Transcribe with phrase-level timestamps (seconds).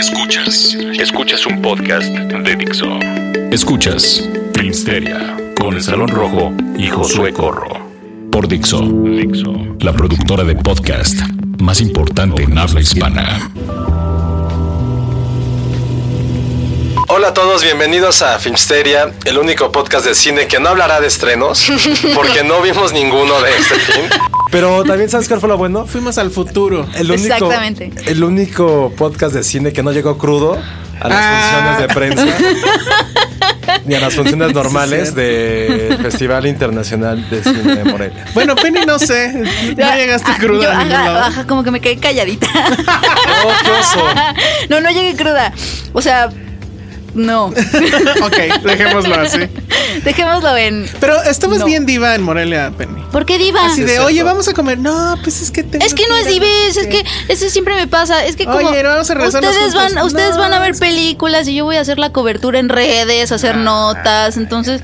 [0.00, 2.86] Escuchas, escuchas un podcast de Dixo.
[3.50, 7.68] Escuchas Filmsteria con el Salón Rojo y Josué Corro.
[8.32, 11.20] Por Dixo, Dixo, la productora de podcast
[11.60, 13.50] más importante en habla hispana.
[17.12, 21.08] Hola a todos, bienvenidos a Filmsteria, el único podcast de cine que no hablará de
[21.08, 21.66] estrenos,
[22.14, 24.02] porque no vimos ninguno de este fin.
[24.50, 25.86] Pero también sabes cuál fue lo bueno.
[25.86, 26.86] Fuimos al futuro.
[26.94, 27.90] El único, Exactamente.
[28.06, 30.56] El único podcast de cine que no llegó crudo
[31.00, 31.76] a las Ah.
[31.78, 32.38] funciones de prensa.
[33.86, 38.24] ni a las funciones normales del Festival Internacional de Cine de Morelia.
[38.34, 39.32] Bueno, Penny, no sé.
[39.32, 41.24] No llegaste Ah, cruda yo, a ningún ajá, lado.
[41.26, 42.46] ajá, como que me quedé calladita.
[43.44, 44.04] ¡Oh, qué oso!
[44.68, 45.52] no, no llegué cruda.
[45.92, 46.28] O sea,
[47.14, 47.46] no.
[48.22, 49.40] ok, dejémoslo así.
[50.04, 50.88] Dejémoslo en.
[51.00, 51.66] Pero estabas No.
[51.66, 53.02] bien diva en Morelia, Penny.
[53.12, 53.66] ¿Por qué diva?
[53.66, 54.78] Así de, es oye, vamos a comer.
[54.78, 57.86] No, pues es que tengo Es que no es dives, es que eso siempre me
[57.86, 58.24] pasa.
[58.24, 61.54] Es que como Oye, no, vamos a ustedes van, ustedes van a ver películas y
[61.56, 64.82] yo voy a hacer la cobertura en redes, hacer notas, entonces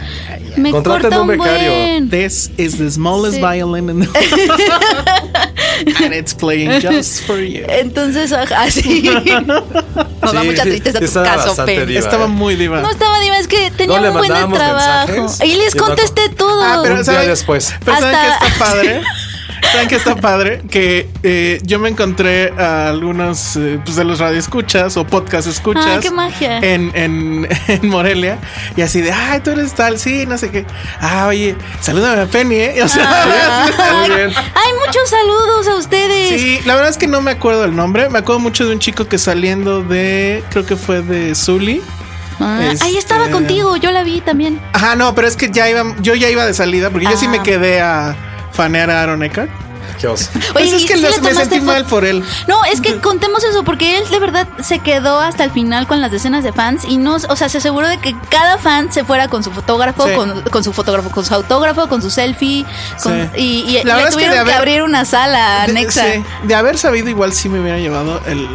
[0.57, 1.71] me corta un un becario.
[1.71, 2.11] buen.
[2.11, 3.41] This is the smallest Sí.
[3.43, 4.09] violin in the
[6.05, 7.65] And it's playing just for you.
[7.69, 9.11] Entonces, ajá, sí.
[10.23, 11.87] Nos da Sí, mucha sí, tristeza tu estaba caso, bastante Pen.
[11.89, 12.35] diva, Estaba ¿eh?
[12.37, 12.81] muy diva.
[12.81, 15.13] No estaba diva, es que tenía No, un buen de trabajo.
[15.13, 16.63] mensajes Y les y no- contesté todo.
[16.63, 17.21] Ah, pero Un ¿saben?
[17.23, 17.75] día después.
[17.85, 19.03] Pero ¿saben Hasta- qué está padre?
[19.73, 20.63] ¿Saben qué está padre?
[20.71, 25.85] Que eh, yo me encontré a algunos eh, pues, de los radioescuchas o podcast escuchas.
[25.87, 26.59] Ah, qué magia.
[26.59, 28.39] En, en, en Morelia.
[28.77, 30.65] Y así de, ay, tú eres tal, sí, no sé qué.
[31.01, 32.81] Ah, oye, salúdame a Penny, ¿eh?
[32.85, 34.31] O sea, Ay, Muy bien.
[34.37, 36.41] Ay, muchos saludos a ustedes.
[36.41, 38.09] sí, la verdad es que no me acuerdo el nombre.
[38.09, 41.83] Me acuerdo mucho de un chico que saliendo de, creo que fue de Zully.
[42.41, 44.61] Ah, Ahí Este- estaba contigo, yo la vi también.
[44.73, 47.27] Ajá, no, pero es que ya iba, yo ya iba de salida porque yo sí
[47.29, 47.31] Ah.
[47.31, 48.15] me quedé a
[48.53, 49.51] fanear a Aaron Eckhart.
[50.01, 50.29] Qué oso.
[50.53, 52.23] Pues Oye, es ¿y que los- me sentí mal por él.
[52.49, 56.03] No, es que contemos eso, porque él de verdad se quedó hasta el final con
[56.03, 59.05] las decenas de fans y no, o sea, se aseguró de que cada fan se
[59.05, 60.15] fuera con su fotógrafo, Sí.
[60.15, 62.67] con, con su fotógrafo, con su autógrafo, con su selfie,
[63.03, 63.41] con- Sí.
[63.41, 65.71] y, y La le verdad es que tuvieron de que, haber- abrir una sala De,
[65.71, 66.03] anexa.
[66.13, 68.47] sí, de haber sabido, igual sí me hubiera llevado el.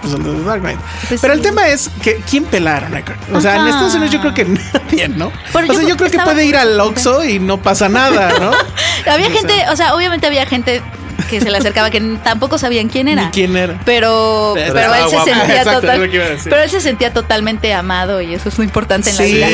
[0.00, 0.78] Pues el de The Dark Knight.
[1.08, 1.38] Pues Pero sí.
[1.38, 3.20] el tema es que ¿quién pelaron a Eckhart?
[3.34, 3.66] O sea, en.
[3.68, 5.32] Estados Unidos yo creo que nadie, ¿no?
[5.52, 8.38] Pero o sea, yo yo creo que puede ir al Oxxo y no pasa nada,
[8.38, 8.50] ¿no?
[9.10, 10.82] Había gente, o sea, obviamente había gente
[11.28, 13.26] que se le acercaba que tampoco sabían quién era.
[13.26, 13.80] Ni quién era.
[13.84, 16.10] Pero, Pero él se sentía Exacto, total-
[16.44, 19.32] pero él se sentía totalmente amado y eso es lo importante en la Sí.
[19.34, 19.48] vida.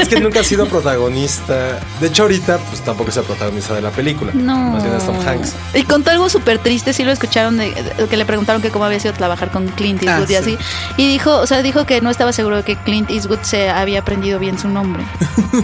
[0.00, 1.78] Es que nunca ha sido protagonista.
[2.00, 4.32] De hecho, ahorita, pues tampoco es el protagonista de la película.
[4.34, 4.56] No.
[4.72, 5.54] Más bien es Tom Hanks.
[5.74, 8.84] Y contó algo súper triste, sí lo escucharon, de, de- que le preguntaron que cómo
[8.84, 10.56] había sido trabajar con Clint Eastwood Ah, y sí.
[10.56, 10.58] así.
[10.96, 14.00] Y dijo, o sea, dijo que no estaba seguro de que Clint Eastwood se había
[14.00, 15.02] aprendido bien su nombre.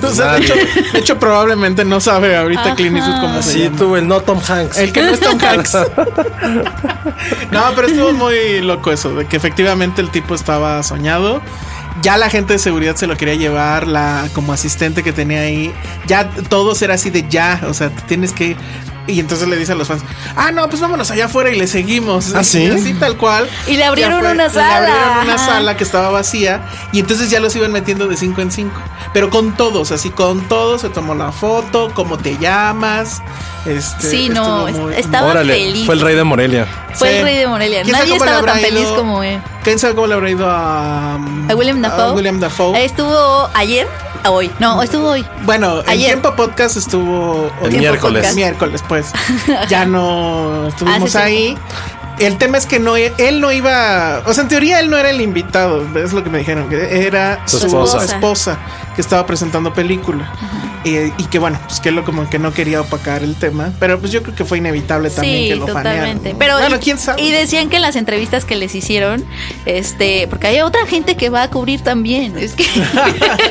[0.03, 0.55] O sea, de hecho,
[0.93, 2.75] de hecho, probablemente no sabe ahorita Ajá.
[2.75, 3.77] Clint Eastwood cómo se Sí, llama.
[3.79, 4.77] tú, el no Tom Hanks.
[4.79, 5.38] El que no es Tom
[7.51, 11.41] No, pero estuvo muy loco eso, de que efectivamente el tipo estaba soñado.
[12.03, 15.75] Ya la gente de seguridad se lo quería llevar, la como asistente que tenía ahí.
[16.07, 18.57] Ya todos era así de ya, o sea, tienes que.
[19.09, 20.03] Y entonces le dice a los fans,
[20.37, 22.35] ah, no, pues vámonos allá afuera y le seguimos.
[22.35, 22.65] ¿Ah, sí?
[22.65, 23.49] Y así tal cual.
[23.67, 24.77] Y le abrieron una Le sala.
[24.77, 25.47] abrieron una Ajá.
[25.47, 26.61] sala que estaba vacía
[26.93, 28.81] y entonces ya los iban metiendo de cinco en cinco.
[29.15, 33.23] Pero con todos, así con todos, se tomó la foto, cómo te llamas.
[33.67, 35.87] Este, Sí, no, muy- estaba Órale, feliz.
[35.87, 36.67] fue el rey de Morelia.
[36.95, 37.17] Fue Sí.
[37.17, 37.83] el rey de Morelia.
[37.83, 39.41] ¿Quién sabe Nadie le estaba tan feliz como él.
[39.69, 42.13] ¿Quién sabe cómo le habrá ido a, A William Dafoe.
[42.15, 42.83] William Dafoe.
[42.83, 43.87] Estuvo ayer,
[44.25, 44.51] a hoy.
[44.61, 45.27] No, estuvo hoy.
[45.43, 46.07] Bueno, el Ayer.
[46.13, 48.21] tiempo podcast estuvo El miércoles.
[48.23, 48.35] podcast.
[48.35, 49.13] miércoles, pues.
[49.69, 51.59] ya no estuvimos Ah, ahí.
[52.19, 55.11] El tema es que no, él no iba, o sea, en teoría él no era
[55.11, 58.05] el invitado, es lo que me dijeron, que era Su su, esposa.
[58.05, 58.59] esposa
[58.99, 60.33] que estaba presentando película.
[60.83, 63.73] Y, y que bueno, pues que lo como que no quería opacar el tema.
[63.79, 66.35] Pero pues yo creo que fue inevitable también Sí, que lo totalmente.
[66.37, 67.23] Pero bueno, y, quién sabe.
[67.23, 69.25] y decían que en las entrevistas que les hicieron,
[69.67, 72.37] este, porque hay otra gente que va a cubrir también.
[72.37, 72.65] Es que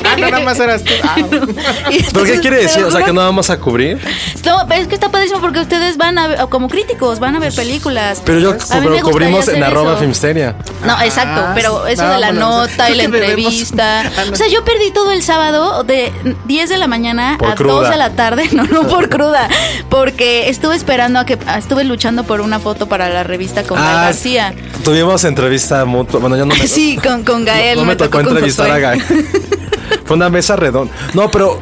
[0.04, 0.92] ah, no, nada más eras tú.
[1.02, 1.16] Ah,
[2.14, 2.84] ¿Pero qué quiere decir?
[2.84, 4.02] O sea, que no vamos a cubrir.
[4.46, 7.54] No, es que está padrísimo porque ustedes van a ver, como críticos, van a ver
[7.54, 8.22] películas.
[8.26, 9.96] Pero yo pero cubrimos en arroba.
[9.96, 10.58] Filmsteria.
[10.86, 14.04] No, exacto, Ah, pero eso de la nota y la entrevista.
[14.18, 14.34] Ah, no.
[14.34, 15.37] O sea, yo perdí todo el sábado
[15.86, 16.12] de
[16.46, 17.74] 10 de la mañana Por a cruda.
[17.74, 19.48] 2 de la tarde, no, no por cruda,
[19.90, 24.04] porque estuve esperando a que estuve luchando por una foto para la revista con Ah,
[24.06, 24.54] García.
[24.84, 26.20] Tuvimos entrevista mutua.
[26.20, 26.68] Bueno, yo no me.
[26.68, 27.78] Sí, con, con Gael.
[27.80, 28.80] no me tocó con entrevistar a.
[28.80, 29.02] Gael.
[30.06, 30.94] Fue una mesa redonda.
[31.14, 31.60] No, pero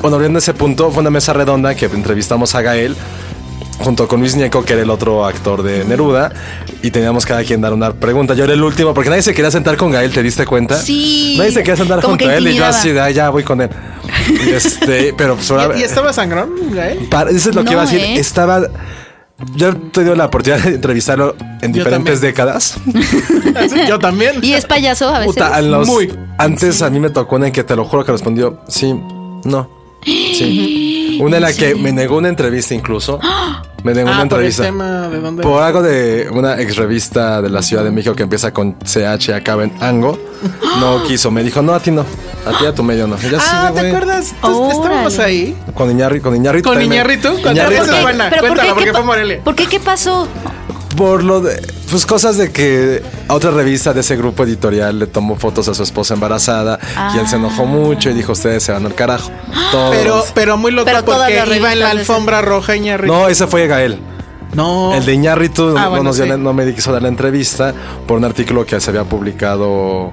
[0.00, 2.96] bueno, volviendo a ese punto, fue una mesa redonda que entrevistamos a Gael
[3.84, 6.32] junto con Luis Ñeco, que era el otro actor de Neruda,
[6.82, 8.34] y teníamos cada quien dar una pregunta.
[8.34, 10.76] Yo era el último, porque nadie se quería sentar con Gael, ¿te diste cuenta?
[10.76, 11.34] Sí.
[11.38, 13.30] Nadie se quería sentar Como junto que a él, y yo así de, "Ay, ya
[13.30, 13.68] voy con él.
[14.46, 16.98] Y este, pero pues ahora- ¿Y, y estaba sangrón, Gael?
[17.10, 18.00] para- eso es lo que No, iba a decir.
[18.00, 18.14] ¿eh?
[18.18, 18.62] Estaba.
[19.56, 22.32] Yo he tenido la oportunidad de entrevistarlo en Yo diferentes también.
[22.32, 22.76] décadas.
[23.88, 24.36] Yo también.
[24.42, 25.34] Y es payaso a veces.
[25.34, 26.12] Puta, a los- Muy.
[26.38, 28.94] Antes a mí me tocó una en que te lo juro que respondió sí,
[29.44, 29.68] no,
[30.04, 31.18] sí.
[31.20, 33.20] Una en la que me negó una entrevista incluso.
[33.84, 34.62] Me una Ah, por el entrevista.
[34.64, 35.42] tema de dónde.
[35.42, 39.28] Por algo de una ex revista de la Ciudad de México que empieza con CH
[39.28, 40.18] y acaba en Ango.
[40.80, 41.30] No quiso.
[41.30, 42.04] Me dijo, no, a ti no.
[42.46, 43.14] A ti a tu medio no.
[43.16, 44.34] Así Ah, de, ¿te acuerdas?
[44.42, 45.30] Tú- Estábamos Órale.
[45.32, 45.56] ahí.
[45.74, 46.70] Con Iñarri, con Iñarritu.
[46.70, 47.28] ¿Con Iñárritu?
[47.34, 48.02] Con también.
[48.02, 48.30] buena.
[48.30, 48.74] ¿Pero por Cuéntala, qué?
[48.74, 49.40] porque ¿Qué fue Morelia.
[49.44, 49.66] ¿Por qué?
[49.66, 50.28] ¿Qué pasó?
[50.96, 51.60] Por lo de,
[51.90, 55.74] pues cosas de que a otra revista de ese grupo editorial le tomó fotos a
[55.74, 56.78] su esposa embarazada
[57.14, 59.30] y él se enojó mucho y dijo, ustedes se van al carajo.
[59.72, 59.94] Todos.
[59.96, 63.12] Pero, pero muy loco Pero porque iba en la de ese- alfombra roja Iñárritu.
[63.12, 63.98] no, ese fue Gael.
[64.54, 64.94] No.
[64.94, 66.30] El de Iñárritu Ah, no, bueno, nos dio sí.
[66.30, 67.74] la- no me quiso dar la entrevista
[68.06, 70.12] por un artículo que se había publicado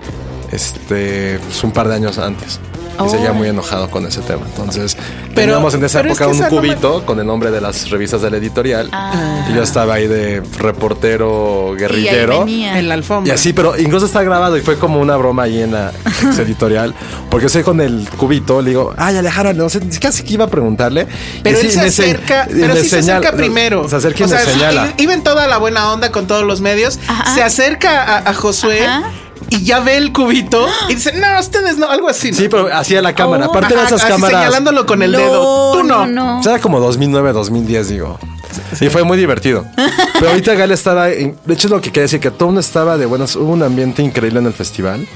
[0.51, 2.59] este pues, un par de años antes.
[3.07, 4.43] Y seguía muy enojado con ese tema.
[4.45, 4.95] Entonces,
[5.35, 7.25] Pero- teníamos en esa pero es época que un esa no me- cubito con el
[7.27, 8.89] nombre de las revistas del editorial.
[8.91, 9.47] Ah.
[9.49, 12.39] Y yo estaba ahí de reportero Y guerrillero.
[12.39, 12.77] venía.
[12.79, 13.31] En la alfombra.
[13.31, 16.37] Y así, pero incluso está grabado y fue como una broma ahí en la ex
[16.39, 16.93] editorial.
[17.29, 20.49] Porque estoy con el cubito, le digo, ay, Alejandro, no sé, casi que iba a
[20.49, 21.07] preguntarle.
[21.43, 23.87] Pero Y él sí, se se- acerca, y pero sí se acerca primero.
[23.87, 24.93] Se acerca y O me señala.
[24.97, 26.99] iba en toda la buena onda con todos los medios.
[27.07, 27.33] Ajá.
[27.35, 29.03] Se acerca a, a Josué Ajá.
[29.51, 32.31] Y ya ve el cubito y dice, no, ustedes no, algo así.
[32.31, 32.37] ¿no?
[32.37, 33.45] Sí, pero hacía la cámara.
[33.47, 33.51] Oh.
[33.51, 34.39] Aparte de esas así cámaras.
[34.39, 35.71] señalándolo con el No, dedo.
[35.73, 36.07] Tú no.
[36.07, 38.17] no, O sea, era como 2009, 2010, digo.
[38.79, 39.65] Y fue muy divertido.
[40.13, 41.09] Pero ahorita Gal estaba.
[41.09, 43.35] en- de hecho, es lo que quería decir: que todo mundo estaba de buenas.
[43.35, 45.07] Hubo un ambiente increíble en el festival.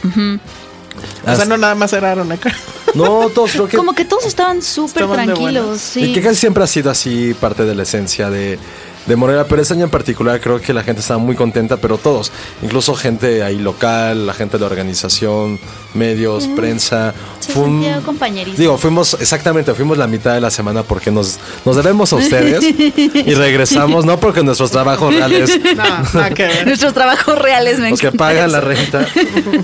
[1.25, 2.53] O sea, no nada más era acá.
[2.93, 3.75] No, todos creo que.
[3.77, 6.05] Como que todos estaban súper tranquilos, sí.
[6.05, 8.57] Y que casi siempre ha sido así parte de la esencia de,
[9.05, 9.45] de Morelia.
[9.47, 12.31] Pero este año en particular creo que la gente estaba muy contenta, pero todos.
[12.61, 15.59] Incluso gente ahí local, la gente de la organización,
[15.93, 17.13] medios, prensa.
[17.39, 18.57] Se Fue un- sentía compañerismo.
[18.59, 22.63] Digo, fuimos, exactamente, fuimos la mitad de la semana porque nos, nos debemos a ustedes
[22.97, 26.65] y regresamos, no porque nuestros trabajos reales, No, ver.
[26.65, 29.07] Nuestros trabajos reales me los que pagan la renta,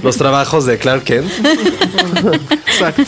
[0.04, 1.32] los trabajos de Clark Kent.
[2.68, 3.04] Exacto.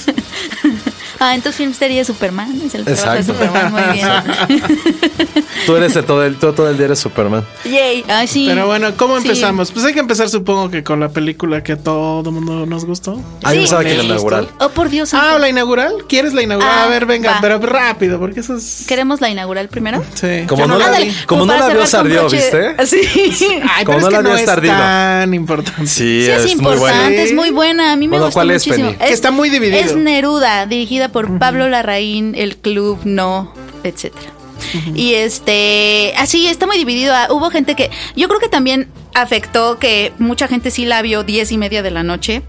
[1.26, 3.34] Ah, entonces Filmsteria es Superman, es el trabajo de Exacto.
[3.34, 4.08] Superman, muy bien.
[5.66, 7.46] Tú eres de todo el, tú todo el día eres Superman.
[7.64, 8.04] Yay.
[8.10, 8.46] Ay, sí.
[8.50, 9.28] Pero bueno, ¿cómo Sí.
[9.30, 9.72] empezamos?
[9.72, 13.22] Pues hay que empezar, supongo que con la película que a todo mundo nos gustó.
[13.44, 13.62] Ay, Sí.
[13.62, 14.50] pensaba que ¿Les la inaugural.
[14.60, 15.14] Oh, por Dios.
[15.14, 15.94] Ah, la inaugural.
[16.10, 16.74] ¿Quieres la inaugural?
[16.76, 17.38] Ah, a ver, venga, va.
[17.42, 18.84] pero rápido, porque eso es.
[18.88, 20.04] ¿Queremos la inaugural primero?
[20.16, 20.44] Sí.
[20.50, 20.92] Como Yo no la
[21.28, 23.48] como no la vio Sardió, broche- Sí.
[23.74, 24.74] Ay, Como pero no es la no vio es Sardido.
[24.74, 25.88] tan importante.
[25.88, 27.22] Sí, Sí, es, es, muy importante, bueno.
[27.22, 27.94] es muy buena.
[27.94, 28.90] A mí me Bueno, gustó ¿cuál es, muchísimo.
[28.92, 29.08] Penny?
[29.08, 29.78] Que está muy dividido.
[29.80, 33.54] Es Neruda, dirigida por Pablo Larraín, el club No,
[33.86, 34.34] etcétera.
[34.96, 37.14] Y este, así está muy dividido.
[37.14, 41.24] Ah, Hubo gente que, yo creo que también afectó que mucha gente sí la vio
[41.24, 42.42] diez y media de la noche.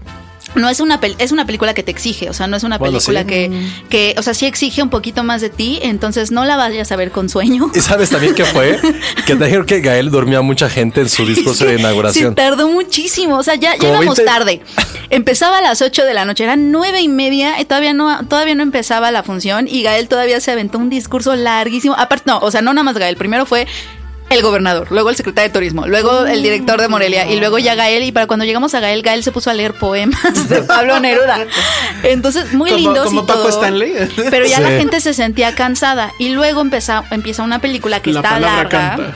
[0.55, 2.93] No es una es una película que te exige, o sea, no es una Bueno,
[2.93, 3.27] película sí.
[3.27, 3.51] que,
[3.89, 6.95] que, o sea, sí exige un poquito más de ti, entonces no la vayas a
[6.95, 7.69] ver con sueño.
[7.73, 8.79] ¿Y sabes también qué fue?
[9.27, 12.31] que te dijeron que Gael dormía mucha gente en su discurso de inauguración.
[12.31, 13.37] Sí, tardó muchísimo.
[13.37, 14.61] O sea, ya, Como 20 tarde.
[15.09, 18.55] Empezaba a las 8 de la noche, eran nueve y media y todavía no, todavía
[18.55, 19.67] no empezaba la función.
[19.67, 21.95] Y Gael todavía se aventó un discurso larguísimo.
[21.97, 23.15] Aparte, no, o sea, no nada más Gael.
[23.17, 23.67] Primero fue
[24.35, 27.75] el gobernador, luego el secretario de turismo, luego el director de Morelia y luego ya
[27.75, 28.03] Gael.
[28.03, 31.45] Y para cuando llegamos a Gael, Gael se puso a leer poemas de Pablo Neruda.
[32.03, 33.49] Entonces, muy Como- lindos como y Paco todo.
[33.49, 33.93] Stanley.
[34.29, 36.11] Pero ya la gente se sentía cansada.
[36.19, 38.69] Y luego empezó, empieza una película que la está larga.
[38.69, 39.13] canta.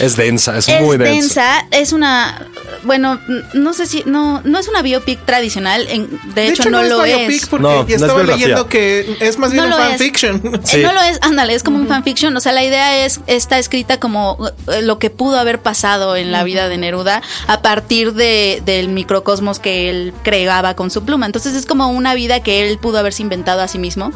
[0.00, 1.12] Es densa, es, Es muy densa.
[1.14, 2.46] densa, es una
[2.84, 3.20] bueno,
[3.54, 7.02] no sé si, no, no es una biopic tradicional, en- de, hecho, no, es lo
[7.02, 7.46] biopic es.
[7.46, 9.90] porque No, no ya es estaba leyendo que es más bien No un lo es.
[9.90, 10.36] fanfiction.
[10.54, 10.82] Eh, Sí.
[10.82, 12.36] No lo es, ándale, es como un fanfiction.
[12.36, 14.36] O sea, la idea es, está escrita como
[14.72, 18.88] eh, lo que pudo haber pasado en la vida de Neruda a partir de, del
[18.88, 21.26] microcosmos que él creaba con su pluma.
[21.26, 24.12] Entonces es como una vida que él pudo haberse inventado a sí mismo.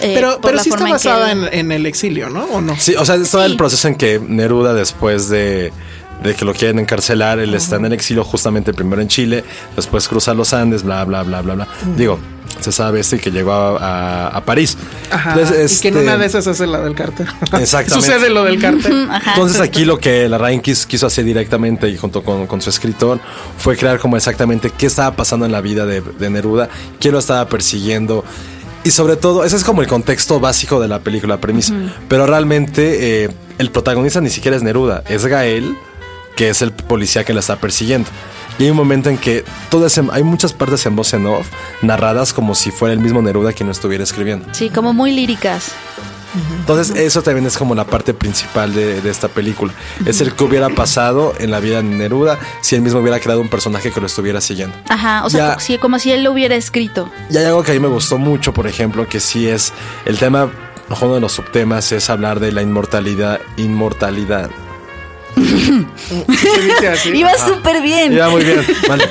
[0.00, 2.44] eh, Pero, por pero sí está en basada él- en, en el exilio, ¿no?
[2.44, 2.76] ¿O no?
[2.78, 3.50] Sí, o sea, es todo Sí.
[3.50, 5.72] el proceso en que Neruda, después de,
[6.22, 10.08] de que lo quieren encarcelar, él está en el exilio justamente primero en Chile, después
[10.08, 11.68] cruza los Andes, bla, bla, bla, bla, bla.
[11.96, 12.18] Digo,
[12.60, 14.78] se sabe esto y que llegó a, a- a París.
[15.10, 15.32] Ajá.
[15.34, 17.26] Entonces, Y que en este, una de esas hace la del cártel.
[17.60, 18.06] Exactamente.
[18.06, 19.08] Sucede lo del cártel.
[19.10, 19.32] Ajá.
[19.34, 22.70] Entonces aquí lo que la Ryan quis- quiso hacer directamente y junto con, con su
[22.70, 23.20] escritor
[23.58, 27.18] fue crear como exactamente qué estaba pasando en la vida de, de Neruda, quién lo
[27.18, 28.24] estaba persiguiendo.
[28.86, 31.74] Y sobre todo, ese es como el contexto básico de la película, la premisa.
[32.08, 35.76] Pero realmente eh, el protagonista ni siquiera es Neruda, es Gael,
[36.36, 38.08] que es el policía que la está persiguiendo.
[38.58, 41.48] Y hay un momento en que todo ese- hay muchas partes en voz en off
[41.82, 44.46] narradas como si fuera el mismo Neruda quien lo estuviera escribiendo.
[44.52, 45.72] Sí, como muy líricas.
[46.58, 49.72] Entonces eso también es como la parte principal de, de esta película.
[50.04, 53.40] Es el que hubiera pasado en la vida de Neruda si él mismo hubiera creado
[53.40, 54.76] un personaje que lo estuviera siguiendo.
[54.88, 55.78] Ajá, o sea, Ya.
[55.80, 57.10] como si él lo hubiera escrito.
[57.30, 59.72] Y hay algo que a mí me gustó mucho, por ejemplo, que sí es
[60.04, 60.50] el tema,
[61.00, 64.50] uno de los subtemas es hablar de la inmortalidad, inmortalidad.
[66.92, 67.10] Así.
[67.10, 68.12] Iba súper bien.
[68.12, 68.60] Ya, muy bien.
[68.88, 69.04] Vale.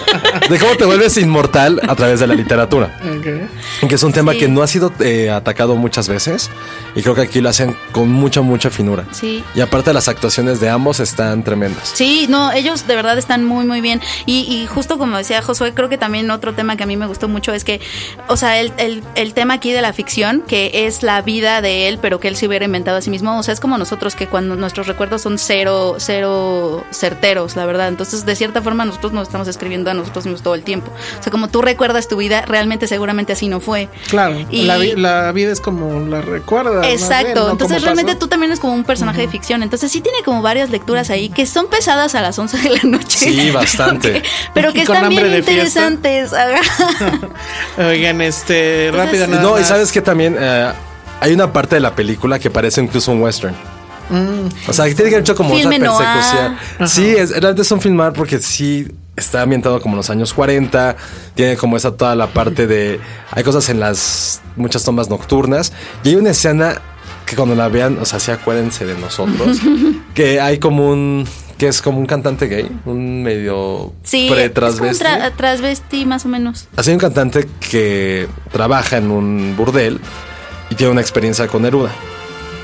[0.49, 2.97] De cómo te vuelves inmortal a través de la literatura.
[3.17, 3.87] Ok.
[3.89, 4.39] Que es un tema Sí.
[4.39, 6.49] que no ha sido eh, atacado muchas veces.
[6.95, 9.05] Y creo que aquí lo hacen con mucha, mucha finura.
[9.11, 9.43] Sí.
[9.53, 11.91] Y aparte las actuaciones de ambos están tremendas.
[11.93, 14.01] Sí, no, ellos de verdad están muy, muy bien.
[14.25, 17.05] Y, y justo como decía Josué, creo que también otro tema que a mí me
[17.05, 17.79] gustó mucho es que,
[18.27, 21.87] o sea, el, el- el tema aquí de la ficción, que es la vida de
[21.87, 23.37] él, pero que él se hubiera inventado a sí mismo.
[23.37, 26.14] O sea, es como nosotros que cuando nuestros recuerdos son cero, cero
[26.91, 27.87] certeros, la verdad.
[27.87, 30.91] Entonces, de cierta forma, nosotros nos estamos escribiendo a nosotros mismos todo el tiempo.
[31.19, 33.89] O sea, como tú recuerdas tu vida, realmente seguramente así no fue.
[34.09, 36.81] Claro, Y- la, vi- la vida es como la recuerda.
[36.81, 37.51] bien, Exacto, ¿no?
[37.51, 38.19] entonces realmente pasó.
[38.19, 41.29] tú también eres como un personaje de ficción, entonces sí tiene como varias lecturas ahí
[41.29, 43.17] que son pesadas a las 11 de la noche.
[43.17, 44.21] Sí, bastante.
[44.21, 46.31] Que- pero que con están bien interesantes.
[47.77, 50.71] Oigan, este, Entonces- rápido nada No, y sabes que también eh,
[51.21, 53.55] hay una parte de la película que parece incluso un western.
[54.67, 55.61] O sea, que tiene que ver mucho como Mm.
[55.79, 55.79] Noir.
[55.81, 56.87] persecución.
[56.87, 60.95] Sí, es, realmente es un filmar porque sí está ambientado como en los años 40.
[61.33, 62.99] Tiene como esa toda la parte de.
[63.31, 65.71] Hay cosas en las muchas tomas nocturnas.
[66.03, 66.81] Y hay una escena
[67.25, 69.57] que cuando la vean, o sea, sí acuérdense de nosotros.
[70.13, 71.27] que hay como un.
[71.57, 75.03] que es como un cantante gay, un medio Sí, pre es como un transvesti.
[75.05, 76.67] tra- transvesti más o menos.
[76.75, 79.99] Así un cantante que trabaja en un burdel
[80.69, 81.91] y tiene una experiencia con Neruda.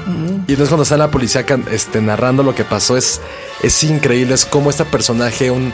[0.08, 3.22] Y entonces cuando está la policía este, narrando lo que pasó es,
[3.62, 5.74] es increíble, es como este personaje, un,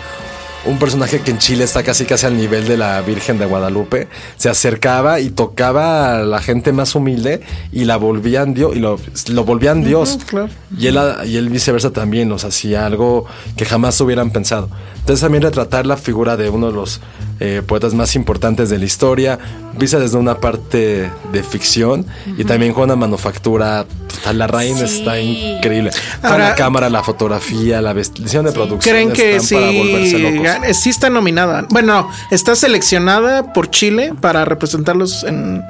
[0.65, 4.07] un personaje que en Chile está casi casi al nivel de la Virgen de Guadalupe,
[4.36, 7.41] se acercaba y tocaba a la gente más humilde
[7.72, 10.19] y la volvían Dios y lo, lo volvían Dios.
[10.27, 10.50] claro.
[10.77, 14.69] Y él, y él viceversa también, o sea, hacía algo que jamás hubieran pensado.
[14.98, 17.00] Entonces también retratar la figura de uno de los
[17.39, 19.38] eh, poetas más importantes de la historia,
[19.77, 22.06] vista desde una parte de ficción
[22.38, 25.00] y también con una manufactura, puta, la reina Sí.
[25.00, 25.91] está increíble.
[26.22, 28.91] Con Ahora- la cámara, la fotografía, la vestición de producción.
[28.96, 31.65] ¿Creen que están para volverse sí, sí está nominada?
[31.70, 35.62] Bueno, está seleccionada por Chile para representarlos en,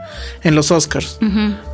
[0.44, 1.18] en los Oscars.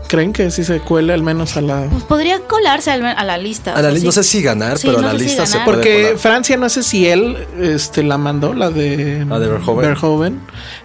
[0.08, 1.88] ¿Creen que sí se cuele al menos a la...
[1.90, 3.74] Pues podría colarse al- a la lista.
[3.74, 5.66] A la li- no sé si ganar, Sí, pero no la si lista se puede
[5.66, 6.18] Porque colar.
[6.20, 10.42] Francia, no sé si él este, la mandó, la de, La de Verhoeven.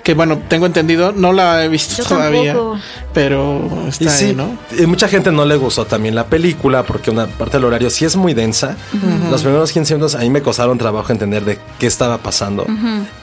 [0.08, 2.54] Que bueno, tengo entendido, no la he visto Yo todavía.
[2.54, 2.78] tampoco.
[3.12, 4.56] Pero está Y sí, ahí, ¿no?
[4.78, 8.06] y mucha gente no le gustó también la película porque una parte del horario sí
[8.06, 8.74] es muy densa.
[9.30, 12.64] Los primeros 15 minutos a mí me costaron trabajo entender de qué estaba pasando.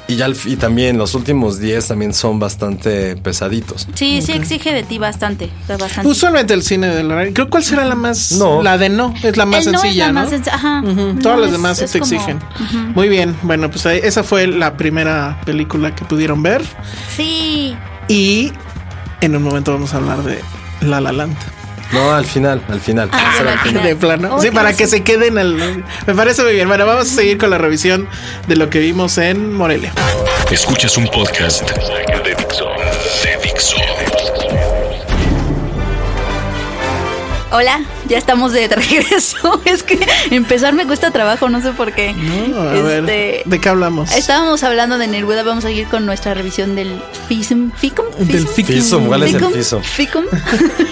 [0.07, 3.87] Y ya al fi- y también los últimos 10 también son bastante pesaditos.
[3.95, 5.49] Sí, sí exige de ti bastante.
[5.67, 6.07] bastante.
[6.07, 7.33] Usualmente el cine del horario.
[7.33, 8.33] Creo cuál será la más.
[8.33, 8.61] No.
[8.61, 10.29] La de no, es la más El no es sencilla, la ¿no?
[10.29, 10.81] más ajá.
[10.85, 12.39] Ujú, No, Todas las demás te como- exigen.
[12.93, 13.35] Muy bien.
[13.41, 16.61] Bueno, pues ahí- esa fue la primera película que pudieron ver.
[17.15, 17.75] Sí.
[18.07, 18.51] Y
[19.21, 20.41] en un momento vamos a hablar de
[20.81, 21.35] La La Land.
[21.91, 23.09] No, al final, al final.
[23.11, 23.83] Ah, al final.
[23.83, 24.41] De plano.
[24.41, 25.83] Sí, para que se queden al.
[26.07, 26.67] Me parece muy bien.
[26.67, 28.07] Bueno, vamos a seguir con la revisión
[28.47, 29.93] de lo que vimos en Morelia.
[30.51, 32.65] Escuchas un podcast de Dixo.
[33.23, 33.77] De Dixo.
[37.51, 39.61] Hola, Ya estamos de regreso.
[39.65, 39.99] Es que
[40.31, 42.13] empezar me cuesta trabajo, no sé por qué.
[42.13, 44.11] No, a ver, Este, ¿de qué hablamos?
[44.11, 47.71] Estábamos hablando de Neruda, vamos a seguir con nuestra revisión del FISM.
[47.71, 48.05] ¿Ficum?
[48.19, 48.67] Del ¿Fism?
[48.67, 49.81] Fisum, ¿cuál es el Ficum, Fisum?
[49.81, 50.25] Ficum.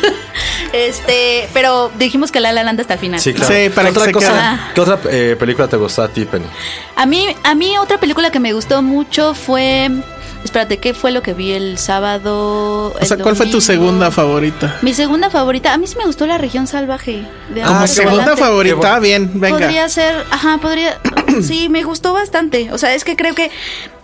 [0.73, 3.19] este, pero dijimos que La La Land hasta el final.
[3.19, 3.53] Sí, claro.
[3.53, 4.71] Sí, para ¿Qué que otra, se cosa.
[4.73, 6.45] ¿Qué otra eh, película te gustó a ti, Penny?
[6.95, 9.89] A mí, a mí otra película que me gustó mucho fue.
[10.43, 12.93] Espérate, ¿qué fue lo que vi el sábado?
[12.99, 14.77] o sea, ¿cuál fue tu segunda favorita?
[14.81, 17.25] Mi segunda favorita, a mí sí me gustó La Región Salvaje.
[17.53, 19.57] de Andrés segunda favorita, bien, venga.
[19.57, 20.99] Podría ser, ajá, podría.
[21.41, 22.71] sí, me gustó bastante.
[22.71, 23.51] O sea, es que creo que.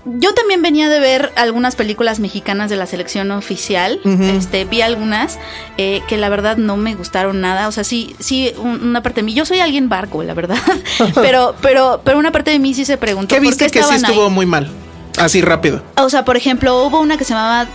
[0.06, 4.00] Yo también venía de ver algunas películas mexicanas de la selección oficial.
[4.06, 5.38] Este, vi algunas
[5.78, 7.68] eh, que la verdad no me gustaron nada.
[7.68, 9.34] O sea, sí, sí, un- una parte de mí.
[9.34, 10.58] Yo soy alguien barco, la verdad.
[11.16, 13.84] pero, pero, pero una parte de mí sí se preguntó ¿Qué por viste qué que
[13.84, 14.32] sí estuvo ahí.
[14.32, 14.72] muy mal?
[15.20, 15.82] Así rápido.
[15.98, 17.68] O sea, por ejemplo, hubo una que se llamaba.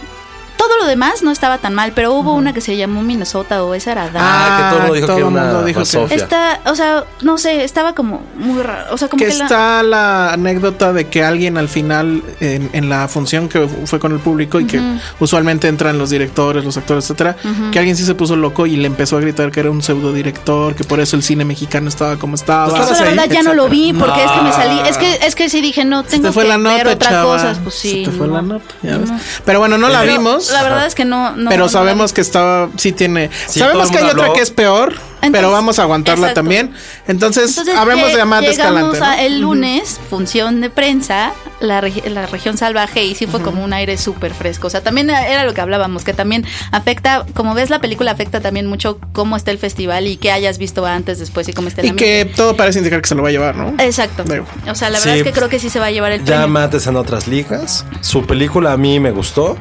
[0.57, 3.75] Todo lo demás no estaba tan mal, pero hubo una que se llamó Minnesota o
[3.75, 4.23] esa era Dallas.
[4.25, 6.15] Ah, que todo el mundo dijo todo que era el mundo una dijo que-.
[6.15, 8.95] Esta, o sea, no sé, estaba como muy raro.
[8.95, 12.71] O sea, como Que que, la- está la anécdota de que alguien al final en,
[12.73, 14.81] en la función que fue con el público y que
[15.21, 17.37] usualmente entran los directores, los actores, etcétera,
[17.73, 20.13] que alguien sí se puso loco y le empezó a gritar que era un pseudo
[20.13, 22.69] director, que por eso el cine mexicano estaba como estaba.
[22.71, 24.07] Pues Eso la ahí, verdad ya no lo vi etcétera.
[24.07, 24.89] porque es que me salí.
[24.89, 27.11] Es que, es que sí dije, no, tengo te fue que la nota, ver otras
[27.13, 27.25] chava.
[27.35, 27.59] cosas.
[27.63, 28.05] Pues sí.
[28.05, 28.35] Se te fue no.
[28.35, 29.11] la nota, ya ves.
[29.11, 29.19] No.
[29.45, 30.13] Pero bueno, no la Pero
[30.51, 31.37] La verdad es que no.
[31.37, 33.31] no pero no sabemos que estaba, sí tiene.
[33.49, 34.95] Sí, sabemos que hay otra que es peor,
[35.33, 36.41] pero vamos a aguantarla exacto.
[36.41, 36.73] también.
[37.07, 39.27] Entonces, Entonces, hablemos de llegamos Escalante.
[39.27, 43.73] el lunes, función de prensa, la, regi- la región salvaje, y sí fue como un
[43.73, 44.67] aire súper fresco.
[44.67, 48.41] O sea, también era lo que hablábamos, que también afecta, como ves la película, afecta
[48.41, 51.81] también mucho cómo está el festival y qué hayas visto antes, después y cómo está
[51.81, 53.75] el Y que todo parece indicar que se lo va a llevar, ¿no?
[53.79, 54.25] Exacto.
[54.25, 54.47] Digo.
[54.71, 55.19] O sea, la verdad Sí.
[55.21, 56.49] es que creo que sí se va a llevar el Ya premio.
[56.49, 57.85] mates en otras ligas.
[58.01, 59.57] Su película a mí me gustó.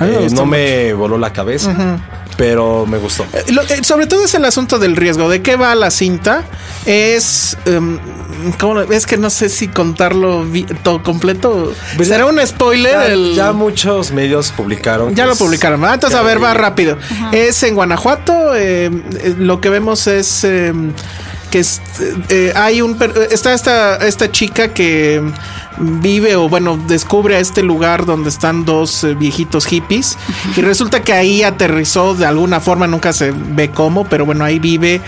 [0.00, 1.98] Me Eh, no me voló la cabeza,
[2.36, 3.24] pero me gustó.
[3.32, 5.28] Eh, lo- eh, sobre todo es el asunto del riesgo.
[5.28, 6.44] ¿De qué va la cinta?
[6.84, 7.56] Es.
[7.66, 7.98] em,
[8.58, 10.44] ¿cómo lo- es que no sé si contarlo
[10.82, 11.72] todo completo.
[11.96, 12.92] Pues ¿Será un spoiler?
[12.92, 15.14] Ya, el- ya muchos medios publicaron.
[15.14, 15.80] Ya lo es- publicaron.
[15.80, 15.94] ¿verdad?
[15.94, 16.98] Entonces, a ver, va rápido.
[17.32, 18.54] Es en Guanajuato.
[18.54, 18.86] eh,
[19.20, 20.72] eh, lo que vemos es eh,
[21.50, 21.80] que es,
[22.28, 22.98] eh, hay un.
[22.98, 25.22] per- Está esta, esta chica que
[25.78, 30.18] vive o, bueno, descubre a este lugar donde están dos eh, viejitos hippies.
[30.56, 34.58] Y resulta que ahí aterrizó de alguna forma, nunca se ve cómo, pero bueno, ahí
[34.58, 35.00] vive.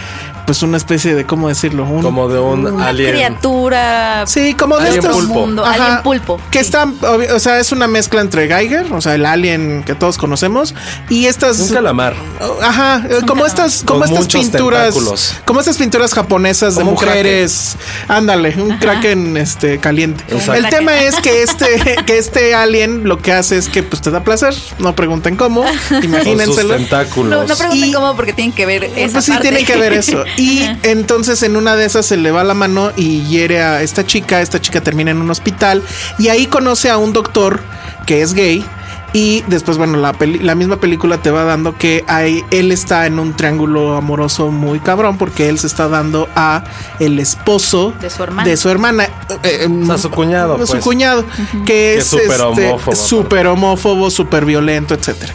[0.46, 1.84] Pues una especie de, ¿cómo decirlo?
[1.84, 3.10] Un, Como de un Una alien.
[3.12, 4.24] criatura.
[4.26, 5.34] Sí, como de estos pulpo.
[5.34, 5.84] mundo, Ajá.
[5.86, 6.40] alien pulpo.
[6.50, 6.66] Que sí.
[6.66, 10.18] está, obvi- o sea, es una mezcla entre Geiger, o sea, el alien que todos
[10.18, 10.74] conocemos,
[11.08, 11.58] y estas.
[11.60, 12.14] Un calamar.
[12.62, 13.46] Ajá, como calamar.
[13.46, 15.34] estas, como Con estas pinturas, tentáculos.
[15.44, 17.76] como estas pinturas japonesas de un mujeres.
[18.08, 20.24] Ándale, un kraken este caliente.
[20.28, 20.54] Exacto.
[20.54, 24.10] El tema es que este, que este alien lo que hace es que pues te
[24.10, 24.54] da placer.
[24.78, 26.74] No pregunten cómo, Con sus imagínenselo.
[26.76, 27.30] tentáculos.
[27.30, 29.48] No, no pregunten Y- cómo porque tienen que ver esa Pues sí, parte.
[29.48, 30.22] tiene que ver eso.
[30.36, 34.04] Y entonces en una de esas se le va la mano y hiere a esta
[34.04, 34.40] chica.
[34.40, 35.82] Esta chica termina en un hospital
[36.18, 37.60] y ahí conoce a un doctor
[38.06, 38.64] que es gay.
[39.12, 43.06] Y después, bueno, la, peli- la misma película te va dando que hay, él está
[43.06, 46.64] en un triángulo amoroso muy cabrón porque él se está dando a
[46.98, 48.46] el esposo De su hermana.
[48.48, 49.04] de su hermana.
[49.42, 50.84] Eh, eh, O sea, su cuñado, Su pues.
[50.84, 51.24] cuñado,
[51.64, 55.32] que Que es súper este, homófobo, súper homófobo, súper violento, etcétera.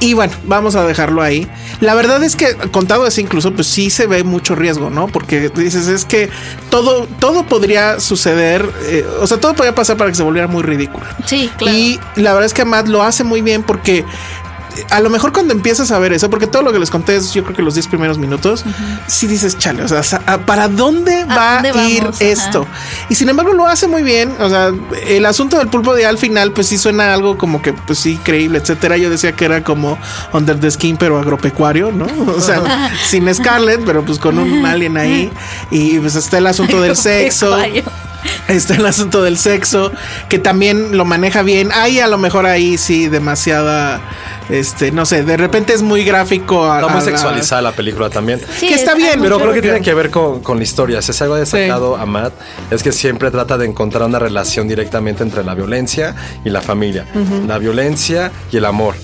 [0.00, 1.46] Y bueno, vamos a dejarlo ahí.
[1.80, 5.08] La verdad es que contado así incluso, pues sí se ve mucho riesgo, ¿no?
[5.08, 6.30] Porque dices, es que
[6.70, 10.62] todo, todo podría suceder, eh, o sea, todo podría pasar para que se volviera muy
[10.62, 11.06] ridículo.
[11.26, 11.76] Sí, claro.
[11.76, 14.04] Y la verdad es que Matt lo hace muy bien porque
[14.90, 17.32] a lo mejor cuando empiezas a ver eso, porque todo lo que les conté es
[17.32, 18.64] yo creo que los 10 primeros minutos,
[19.06, 22.16] sí dices, chale, o sea, sa- ¿para dónde va dónde a ir vamos?
[22.16, 22.24] Ajá.
[22.24, 22.66] esto?
[23.08, 24.72] Y sin embargo lo hace muy bien, o sea,
[25.06, 28.18] el asunto del pulpo de al final pues sí suena algo como que pues sí
[28.22, 28.96] creíble, etcétera.
[28.96, 29.98] Yo decía que era como
[30.32, 32.06] Under the Skin pero agropecuario, ¿no?
[32.36, 35.30] O sea, sin Scarlett, pero pues con un alien ahí
[35.70, 37.56] y pues está el asunto del sexo.
[38.48, 39.92] Está el asunto del sexo,
[40.28, 41.70] que también lo maneja bien.
[41.72, 43.98] Hay a lo mejor ahí sí demasiada,
[44.52, 46.64] este, no sé, de repente es muy gráfico.
[46.70, 48.40] A, Está a muy la- sexualizada la película también.
[48.58, 51.02] Sí, que está hay bien, Pero creo que tiene que ver con, con la historia.
[51.02, 52.32] Si es algo destacado a Matt,
[52.70, 57.06] es que siempre trata de encontrar una relación directamente entre la violencia y la familia.
[57.46, 58.94] La violencia y el amor.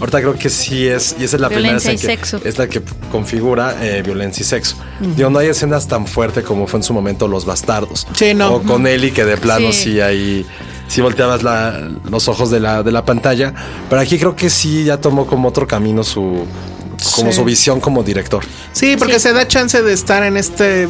[0.00, 2.40] Ahorita creo que sí es, y esa es la primera Violencia escena y que sexo.
[2.44, 4.76] es la que configura eh, violencia y sexo.
[5.16, 8.06] Digo, no hay escenas tan fuertes como fue en su momento Los Bastardos.
[8.14, 8.54] Sí, no.
[8.56, 9.92] O con Ellie, que de plano Sí.
[9.92, 10.46] sí, ahí
[10.88, 13.52] sí volteabas la- los ojos de la, de la pantalla.
[13.88, 16.44] Pero aquí creo que sí ya tomó como otro camino su
[17.16, 17.36] como Sí.
[17.38, 18.44] su visión como director.
[18.72, 19.20] Sí, porque Sí.
[19.20, 20.86] se da chance de estar en este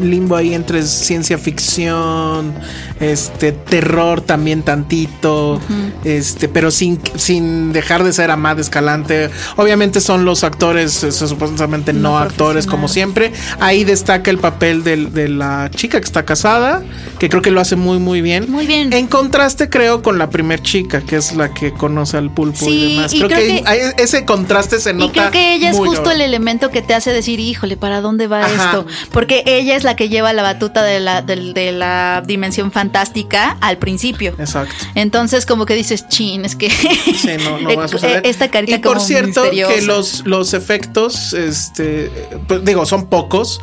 [0.00, 2.54] limbo ahí entre ciencia ficción,
[3.00, 5.60] este terror también tantito,
[6.04, 9.30] este, pero sin, sin dejar de ser Amad Escalante.
[9.56, 13.32] Obviamente son los actores, eh, supuestamente no, No actores como siempre.
[13.60, 16.82] Ahí destaca el papel de, la chica que está casada,
[17.18, 18.50] que creo que lo hace muy muy bien.
[18.50, 18.92] Muy bien.
[18.92, 22.70] En contraste creo con la primer chica, que es la que conoce al pulpo Sí,
[22.70, 23.12] y demás.
[23.12, 25.06] y Creo, creo que, que- hay- ese contraste se nota.
[25.06, 26.12] Y creo que ella es justo cabrón.
[26.14, 28.64] el elemento que te hace decir, híjole, ¿para dónde va Ajá.
[28.64, 28.86] esto?
[29.12, 33.78] Porque ella es la que lleva la batuta de la, de, la dimensión fantástica al
[33.78, 34.34] principio.
[34.38, 34.74] Exacto.
[34.94, 38.22] Entonces, como que dices, chin, es que Sí, no, no va a suceder.
[38.26, 39.74] esta carita y por como cierto misteriosa.
[39.74, 42.10] que los, los efectos, este,
[42.46, 43.60] pues, digo, son pocos,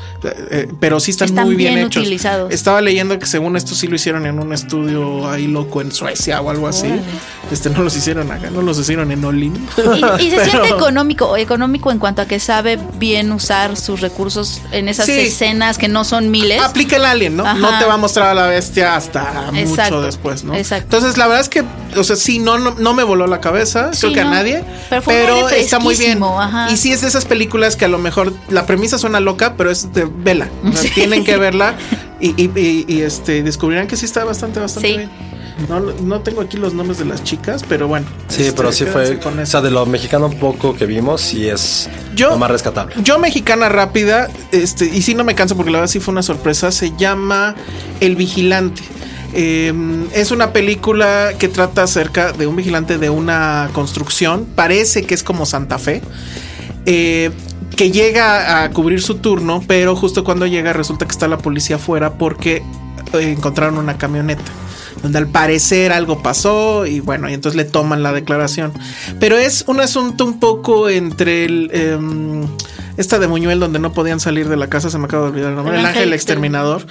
[0.52, 2.02] eh, pero sí están, Están muy bien, bien hechos.
[2.02, 2.54] utilizados.
[2.54, 6.42] Estaba leyendo que según esto sí lo hicieron en un estudio ahí loco en Suecia
[6.42, 6.88] o algo así.
[7.52, 9.56] Este, no los hicieron acá, no los hicieron en Olin.
[10.20, 14.02] Y, y se Pero- siente económico, económico en cuanto a que sabe bien usar sus
[14.02, 15.12] recursos en esas Sí.
[15.14, 16.62] escenas que no son miles.
[16.62, 17.46] Aplica el alien, ¿no?
[17.46, 17.58] Ajá.
[17.58, 20.54] No te va a mostrar a la bestia hasta mucho después, ¿no?
[20.56, 20.96] exacto.
[20.98, 21.64] Entonces, la verdad es que,
[21.98, 24.64] o sea, sí, no, no, no me voló la cabeza, Sí, creo que a nadie.
[25.06, 26.22] Pero está muy bien.
[26.24, 26.72] ajá.
[26.72, 29.70] Y sí es de esas películas que a lo mejor la premisa suena loca, pero
[29.72, 30.50] es de vela.
[30.68, 31.76] O sea, tienen que verla
[32.20, 34.98] y, y- y- y, este descubrirán que sí está bastante, bastante Sí.
[34.98, 35.10] bien.
[35.70, 38.06] No, no tengo aquí los nombres de las chicas, pero bueno.
[38.28, 39.20] Sí, este, pero sí fue.
[39.20, 42.96] con O sea, de lo mexicano poco que vimos, sí es Yo- lo más rescatable.
[43.04, 46.22] Yo mexicana rápida, este, y sí no me canso porque la verdad sí fue una
[46.24, 47.56] sorpresa, se llama
[48.00, 48.84] El Vigilante.
[49.34, 49.74] Eh,
[50.14, 55.22] es una película que trata acerca de un vigilante de una construcción, parece que es
[55.24, 56.02] como Santa Fe,
[56.86, 57.32] eh,
[57.76, 61.76] que llega a cubrir su turno, pero justo cuando llega resulta que está la policía
[61.76, 62.64] afuera porque
[63.14, 64.44] eh, encontraron una camioneta
[65.02, 68.74] donde al parecer algo pasó y bueno, y entonces le toman la declaración.
[69.20, 71.70] Pero es un asunto un poco entre el...
[71.74, 72.48] em,
[72.98, 75.50] esta de Muñuel donde no podían salir de la casa, se me acaba de olvidar
[75.52, 76.86] el nombre, El el, ángel ángel exterminador.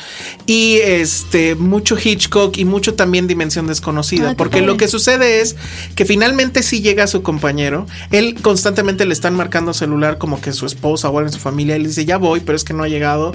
[0.46, 4.30] Y este, mucho Hitchcock y mucho también Dimensión Desconocida.
[4.30, 5.56] Qué porque lo que sucede es
[5.94, 7.86] que finalmente sí llega a su compañero.
[8.10, 11.76] Él constantemente le están marcando celular como que su esposa o alguien en su familia.
[11.76, 13.32] Él dice, ya voy, pero es que no ha llegado.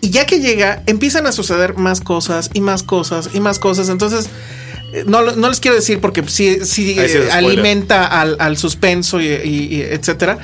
[0.00, 3.88] Y ya que llega, empiezan a suceder más cosas y más cosas y más cosas.
[3.88, 4.28] Entonces,
[4.92, 9.26] eh, no, no les quiero decir porque sí, sí, eh, alimenta al, al suspenso y,
[9.28, 10.38] y- y etcétera.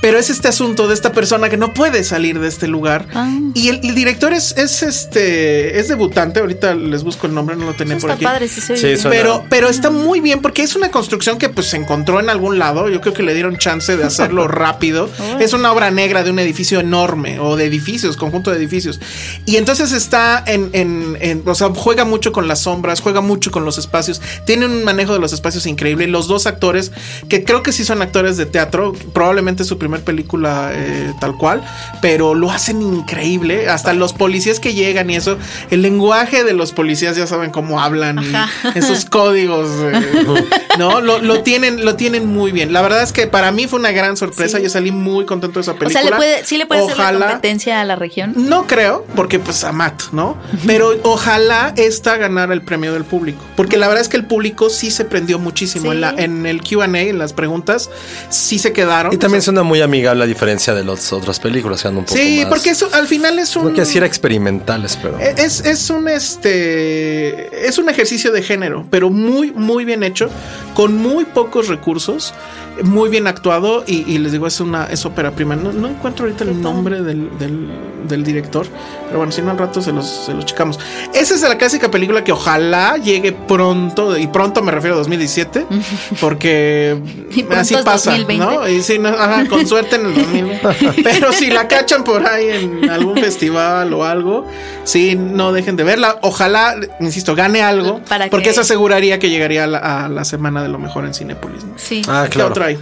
[0.00, 3.06] Pero es este asunto de esta persona que no puede salir de este lugar.
[3.14, 3.28] Ah.
[3.54, 6.40] Y el, el director es, es este es debutante.
[6.40, 8.24] Ahorita les busco el nombre, no lo tenía Eso por está aquí.
[8.24, 11.76] padre, sí, Sí, Pero, pero está muy bien porque es una construcción que pues se
[11.76, 12.88] encontró en algún lado.
[12.88, 15.08] Yo creo que le dieron chance de hacerlo rápido.
[15.40, 19.00] Es una obra negra de un edificio enorme o de edificios, conjunto de edificios.
[19.46, 23.50] Y entonces está en, en- en- o sea, juega mucho con las sombras, juega mucho
[23.50, 24.20] con los espacios.
[24.44, 26.06] Tiene un manejo de los espacios increíble.
[26.06, 26.92] Los dos actores,
[27.28, 31.62] que creo que sí son actores de teatro, probablemente su primer película eh, tal cual,
[32.02, 33.68] pero lo hacen increíble.
[33.68, 35.38] Hasta los policías que llegan y eso,
[35.70, 40.24] el lenguaje de los policías ya saben cómo hablan y esos códigos, eh,
[40.78, 42.72] no, lo, lo tienen, lo tienen muy bien.
[42.72, 44.58] La verdad es que para mí fue una gran sorpresa.
[44.58, 44.64] Sí.
[44.64, 46.00] Yo salí muy contento de esa O película.
[46.00, 48.34] sea, ¿le puede, sí le puede hacer la competencia a la región.
[48.36, 50.36] no creo, porque pues Amat, ¿no?
[50.66, 53.42] Pero ojalá esta ganara el premio del público.
[53.56, 55.86] Porque la verdad es que el público sí se prendió muchísimo.
[55.86, 55.90] Sí.
[55.92, 57.90] En, la, en el QA, en las preguntas,
[58.28, 59.12] sí se quedaron.
[59.12, 61.98] Y también O sea, suena muy amigable a diferencia de las otras películas, que eran
[61.98, 63.62] un poco Sí, más- porque eso al final es un.
[63.64, 65.18] Como que así era experimentales, pero.
[65.18, 70.30] Es, es un este es un ejercicio de género, pero muy, muy bien hecho,
[70.74, 72.34] con muy pocos recursos,
[72.82, 75.56] muy bien actuado, y, y les digo, es una es ópera prima.
[75.56, 77.68] No, no encuentro ahorita el nombre del, del-
[78.08, 78.66] del director,
[79.06, 80.78] pero bueno, si no al rato se los, se los checamos.
[81.12, 85.66] Esa es la clásica película que ojalá llegue pronto, y pronto me refiero a 2017,
[86.20, 86.96] porque
[87.34, 88.44] Y así es pasa, 2020.
[88.46, 88.68] ¿no?
[88.68, 91.02] Y sí, no, ajá, con suerte en el 2020.
[91.04, 94.46] Pero si la cachan por ahí en algún festival o algo,
[94.84, 96.18] sí, no dejen de verla.
[96.22, 100.24] Ojalá, insisto, gane algo, Para porque que- eso aseguraría que llegaría a la, a la
[100.24, 101.64] semana de lo mejor en Cinepolis.
[101.64, 101.74] ¿no?
[101.76, 102.02] Sí.
[102.08, 102.50] Ah, ¿Qué claro.
[102.50, 102.78] otra hay?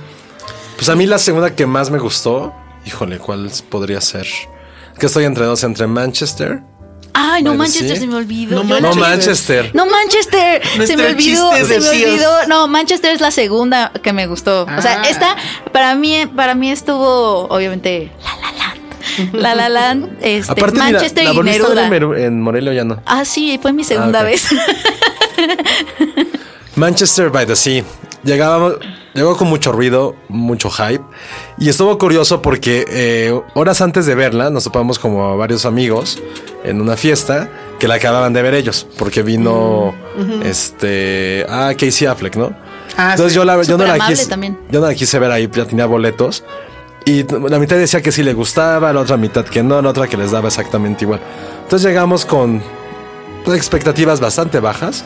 [0.76, 2.54] Pues a mí la segunda que más me gustó,
[2.86, 4.26] híjole, ¿cuál podría ser?
[4.98, 6.60] Que estoy entre dos, entre Manchester.
[7.18, 8.02] Ay, no Manchester sí.
[8.02, 8.62] se me olvidó.
[8.62, 9.70] No la- Manchester.
[9.74, 12.46] No Manchester, se me olvidó, se me olvidó.
[12.46, 14.64] No, Manchester es la segunda que me gustó.
[14.64, 15.08] O sea, Ah.
[15.08, 15.34] esta
[15.72, 19.34] para mí para mí estuvo obviamente La La Land.
[19.34, 21.86] La La Land, este, Aparte, mira, Manchester la y Neruda.
[21.86, 23.00] en, en Morelia ya no.
[23.06, 24.28] Ah, sí, fue mi segunda Ah, ok.
[24.28, 24.46] vez.
[26.76, 27.82] Manchester by the Sea.
[28.26, 28.72] Llegaba,
[29.14, 31.04] llegó con mucho ruido, mucho hype.
[31.58, 36.20] Y estuvo curioso porque eh, horas antes de verla, nos topamos como varios amigos
[36.64, 38.86] en una fiesta que la acababan de ver ellos.
[38.98, 39.94] Porque vino
[40.42, 41.46] este.
[41.48, 42.52] Ah, Casey Affleck, ¿no?
[42.96, 43.36] Ah, Entonces sí.
[43.36, 44.58] yo, la, yo, no la quise, también.
[44.70, 46.42] yo no la quise ver ahí, ya tenía boletos.
[47.04, 50.08] Y la mitad decía que sí le gustaba, la otra mitad que no, la otra
[50.08, 51.20] que les daba exactamente igual.
[51.62, 52.60] Entonces llegamos con
[53.46, 55.04] expectativas bastante bajas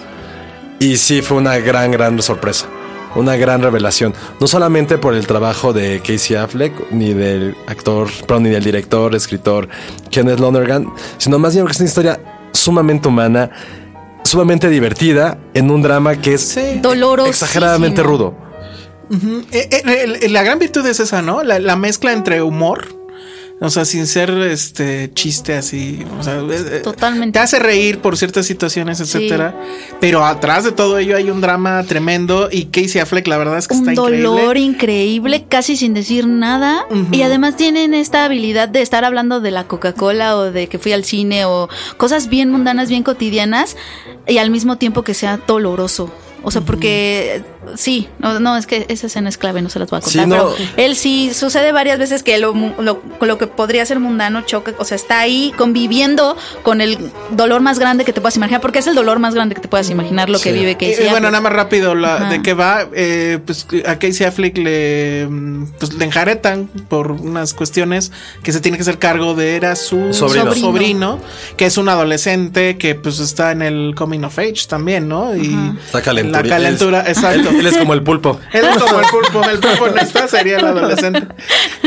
[0.79, 2.67] y sí fue una gran, gran sorpresa.
[3.17, 4.15] Una gran revelación.
[4.41, 9.15] No solamente por el trabajo de Casey Affleck, ni del actor, perdón, ni del director,
[9.15, 9.69] escritor
[10.11, 10.87] Kenneth Lonergan,
[11.19, 12.21] sino más bien porque es una historia
[12.53, 13.51] sumamente humana,
[14.23, 17.29] sumamente divertida, en un drama que es Dolorosísimo.
[17.31, 18.35] exageradamente rudo.
[19.51, 19.69] Eh,
[20.23, 21.43] eh, la gran virtud es esa, ¿no?
[21.43, 23.00] La, la mezcla entre humor.
[23.63, 26.03] O sea, sin ser este chiste así.
[26.19, 27.39] O sea, eh, eh, Totalmente.
[27.39, 29.55] Te hace reír por ciertas situaciones, etcétera.
[30.01, 32.49] Pero atrás de todo ello hay un drama tremendo.
[32.51, 34.61] Y Casey Affleck, la verdad es que un está dolor increíble.
[34.61, 36.87] increíble, casi sin decir nada.
[37.13, 40.93] Y además tienen esta habilidad de estar hablando de la Coca-Cola o de que fui
[40.93, 41.69] al cine o
[41.99, 43.77] cosas bien mundanas, bien cotidianas,
[44.27, 46.11] y al mismo tiempo que sea doloroso.
[46.43, 47.43] O sea, porque
[47.77, 50.23] sí, no, no, es que esa escena es clave, no se las voy a contar.
[50.25, 50.51] Sí, no.
[50.57, 54.43] Pero él sí sucede varias veces que lo, mu- lo, lo que podría ser mundano
[54.43, 56.99] choca, o sea, está ahí conviviendo con el
[57.31, 59.69] dolor más grande que te puedas imaginar, porque es el dolor más grande que te
[59.69, 60.93] puedas imaginar lo que vive Casey.
[60.93, 61.33] y bueno, Affleck.
[61.33, 62.29] nada más rápido, la, Ajá.
[62.31, 62.87] ¿de qué va?
[62.95, 68.61] Eh, pues a Casey Affleck le, mm, pues, le enjaretan por unas cuestiones que se
[68.61, 70.55] tiene que hacer cargo de era su Sobrino.
[70.55, 71.19] sobrino,
[71.57, 75.35] que es un adolescente que pues está en el coming of age también, ¿no?
[75.37, 75.55] Y
[75.87, 76.43] Está calentura.
[76.43, 77.07] La calentura, Él-
[77.51, 77.61] exacto.
[77.61, 78.41] Él, es como el pulpo.
[78.53, 81.27] Él es como el pulpo, el pulpo no está, sería el adolescente.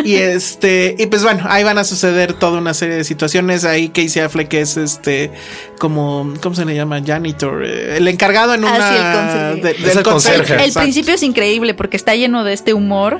[0.03, 3.65] Y este, y pues bueno, ahí van a suceder toda una serie de situaciones.
[3.65, 5.31] Ahí Casey Affleck es este,
[5.79, 7.01] como, ¿cómo se le llama?
[7.05, 8.89] Janitor, eh, el encargado en Ah, una.
[8.89, 9.61] sí, el conserje.
[9.61, 10.53] de- Es del el conserje.
[10.55, 10.79] El exacto.
[10.81, 13.19] principio es increíble porque está lleno de este humor.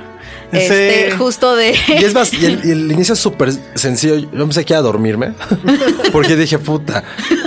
[0.53, 0.59] Sí.
[0.59, 1.73] Este, justo de.
[1.87, 4.15] Y es más, y el, y el inicio es súper sencillo.
[4.15, 5.33] Yo pensé que a dormirme.
[6.11, 7.03] Porque dije, puta.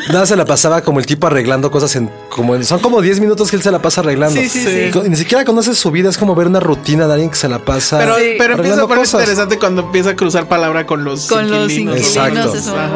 [0.08, 2.10] Nada se la pasaba como el tipo arreglando cosas en.
[2.30, 4.40] como en- Son como 10 minutos que él se la pasa arreglando.
[4.40, 6.08] Sí, sí, Ni siquiera conoces su vida.
[6.08, 7.98] Es como ver una rutina de alguien que se la pasa.
[7.98, 11.70] Pero, pero empieza a poner interesante cuando empieza a cruzar palabra con los Con los
[11.72, 11.96] inquilinos.
[11.98, 12.54] Exacto.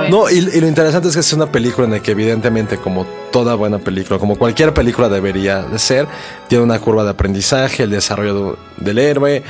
[0.08, 3.06] No, y, y lo interesante es que es una película en la que evidentemente, como
[3.30, 6.06] toda buena película, como cualquier película debería de ser,
[6.48, 9.42] tiene una curva de aprendizaje, el desarrollo de- del héroe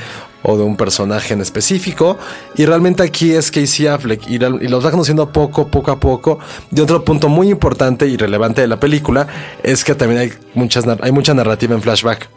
[0.43, 2.17] o de un personaje en específico.
[2.55, 6.39] Y realmente aquí es Casey Affleck y, los va conociendo poco, poco a poco.
[6.75, 9.27] Y otro punto muy importante y relevante de la película
[9.63, 12.29] es que también hay, muchas, hay mucha narrativa en flashback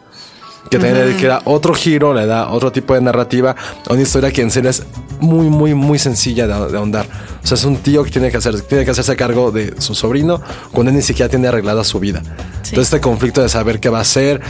[0.69, 3.55] que también le da otro giro, le da otro tipo de narrativa
[3.87, 4.83] a una historia que en serio es
[5.19, 7.05] muy, muy, muy sencilla de, de ahondar.
[7.45, 9.93] O sea, es un tío que tiene que, hacer, tiene que hacerse cargo de su
[9.93, 12.23] sobrino cuando él ni siquiera tiene arreglada su vida.
[12.55, 14.41] Entonces, este conflicto de saber qué va a hacer,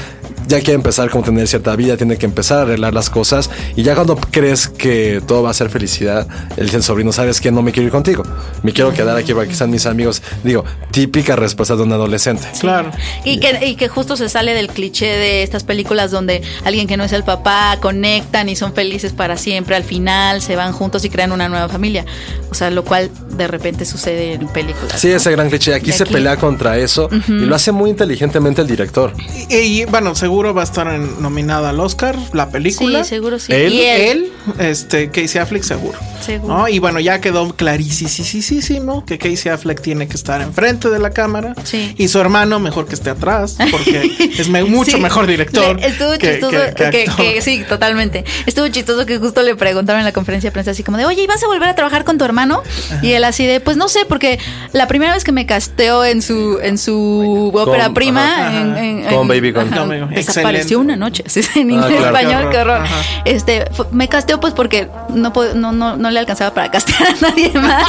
[0.47, 3.49] ya quiere empezar como tener cierta vida, tiene que empezar a arreglar las cosas.
[3.75, 7.41] Y ya cuando crees que todo va a ser felicidad, él dice al sobrino, ¿sabes
[7.41, 8.23] que No me quiero ir contigo.
[8.63, 10.21] Me quiero quedar aquí porque están mis amigos.
[10.45, 12.47] Digo, típica respuesta de un adolescente.
[12.61, 12.91] Claro.
[13.25, 16.95] Y que, y que justo se sale del cliché de estas películas donde alguien que
[16.95, 19.75] no es el papá conectan y son felices para siempre.
[19.75, 22.05] Al final se van juntos y crean una nueva familia.
[22.49, 24.99] O sea, lo cual de repente sucede en películas.
[24.99, 25.15] Sí, ¿no?
[25.17, 25.73] ese gran cliché.
[25.73, 29.13] Aquí Y se aquí- pelea contra eso y lo hace muy inteligentemente el director.
[29.49, 33.03] Y, y, bueno, seguro va a estar en- nominada al Oscar, la película.
[33.03, 33.51] Sí, seguro sí.
[33.53, 35.97] Él- y él, Él, este, Casey Affleck, seguro.
[36.25, 36.53] Seguro.
[36.57, 36.67] ¿no?
[36.69, 41.53] Y bueno, ya quedó clarísimo que Casey Affleck tiene que estar enfrente de la cámara.
[41.63, 41.93] Sí.
[41.97, 45.01] Y su hermano, mejor que esté atrás, porque es me- mucho Sí.
[45.01, 45.79] mejor director.
[45.79, 46.51] Le- Estuvo que- chistoso.
[46.51, 47.15] que- que que- actor.
[47.25, 48.23] que- sí, totalmente.
[48.45, 51.23] Estuvo chistoso que justo le preguntaron en la conferencia de prensa así como de, oye,
[51.23, 52.63] ¿y vas a volver a trabajar con tu hermano?
[53.01, 54.39] Y él así de, pues no sé, porque
[54.73, 58.77] la primera vez que me casteó en su, en su ópera Con- prima, ajá, en,
[58.77, 59.69] en- Con en- Baby Gone.
[59.71, 60.75] ajá, No, desapareció Excelente.
[60.77, 61.23] una noche.
[61.29, 62.17] Sí, en Ah, inglés, claro.
[62.17, 62.83] español, Qué qué horror.
[63.25, 67.51] Este, me casteó pues porque no, no, no, no le alcanzaba para castear a nadie
[67.53, 67.87] más.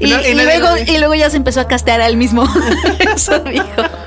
[0.00, 2.06] y, Y no- y y nadie- luego, y luego ya se empezó a castear a
[2.06, 2.44] él mismo.
[3.16, 3.64] Eso dijo.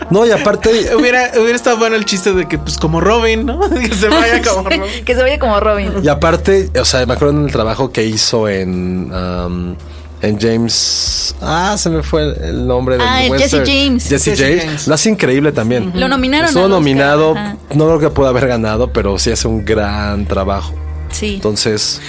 [0.10, 3.60] No, y aparte, Hubiera, hubiera estado bueno el chiste de que, pues, como Robin, ¿no?
[3.70, 4.84] que se vaya como Robin.
[5.04, 5.94] que se oye como Robin.
[6.04, 9.12] y aparte, o sea, me acuerdo en el trabajo que hizo en,
[9.48, 9.76] um,
[10.22, 11.36] en James.
[11.42, 13.22] Ah, se me fue el, nombre del Ah.
[13.38, 14.08] Jesse James.
[14.08, 14.64] Jesse, Jesse James.
[14.66, 14.88] James.
[14.88, 15.92] Lo hace increíble también.
[15.94, 17.32] Lo nominaron Estuvo Oscar, nominado.
[17.36, 17.58] ajá.
[17.74, 20.74] No creo que pueda haber ganado, pero sí hace un gran trabajo.
[21.12, 21.36] Sí.
[21.36, 22.02] Entonces,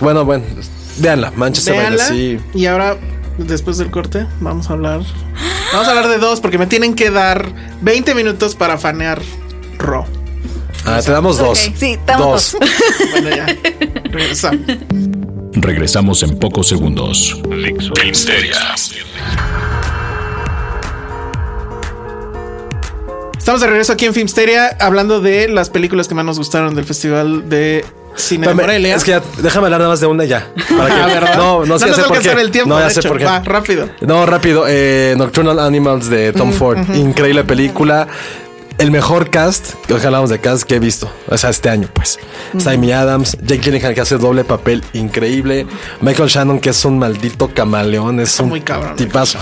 [0.00, 0.44] bueno, bueno,
[0.98, 1.32] véanla.
[1.36, 2.04] Manchester Véanla.
[2.04, 2.40] Sea.
[2.54, 2.96] Y ahora,
[3.38, 5.00] después del corte, vamos a hablar.
[5.72, 9.22] Vamos a hablar de dos, porque me tienen que dar 20 minutos para fanear
[9.78, 10.04] Raw.
[10.84, 11.70] Ah, te damos dos.
[11.76, 12.56] Sí, damos dos.
[13.12, 13.46] Bueno, ya.
[14.10, 14.60] Regresamos.
[15.62, 17.40] Regresamos en pocos segundos.
[17.94, 18.56] Filmsteria.
[23.38, 26.84] Estamos de regreso aquí en Filmsteria hablando de las películas que más nos gustaron del
[26.84, 27.84] Festival de
[28.16, 28.96] Cine de Morelia.
[28.96, 30.48] Es que ya, déjame hablar nada más de una ya.
[30.76, 31.34] Para que- Ah.
[31.36, 32.02] No, no sé a por qué.
[32.02, 32.68] alcanzar el tiempo.
[32.74, 33.24] no, ya sé por qué.
[33.24, 33.88] Va, rápido.
[34.00, 34.64] No, rápido.
[34.68, 36.78] eh, Nocturnal Animals de Tom Ford.
[36.94, 38.06] Increíble película.
[38.78, 41.88] El mejor cast, que hoy hablamos de cast que he visto, o sea, este año,
[41.92, 42.18] pues.
[42.56, 45.66] Está Amy Adams, Jake Gyllenhaal que hace doble papel increíble,
[46.00, 49.38] Michael Shannon que es un maldito camaleón, es un muy cabrón, tipazo.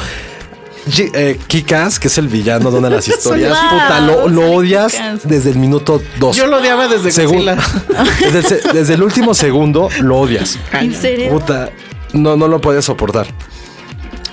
[0.89, 4.51] G- eh, Kick-Ass, que es el villano de una de las historias, Wow, puta, lo,
[4.53, 6.37] odias desde el minuto 2.
[6.37, 7.57] Yo lo odiaba desde Godzilla.
[8.33, 10.59] desde, desde el último segundo lo odias.
[10.73, 11.31] ¿En serio?
[11.33, 11.71] Puta,
[12.15, 13.27] no, no lo puedes soportar.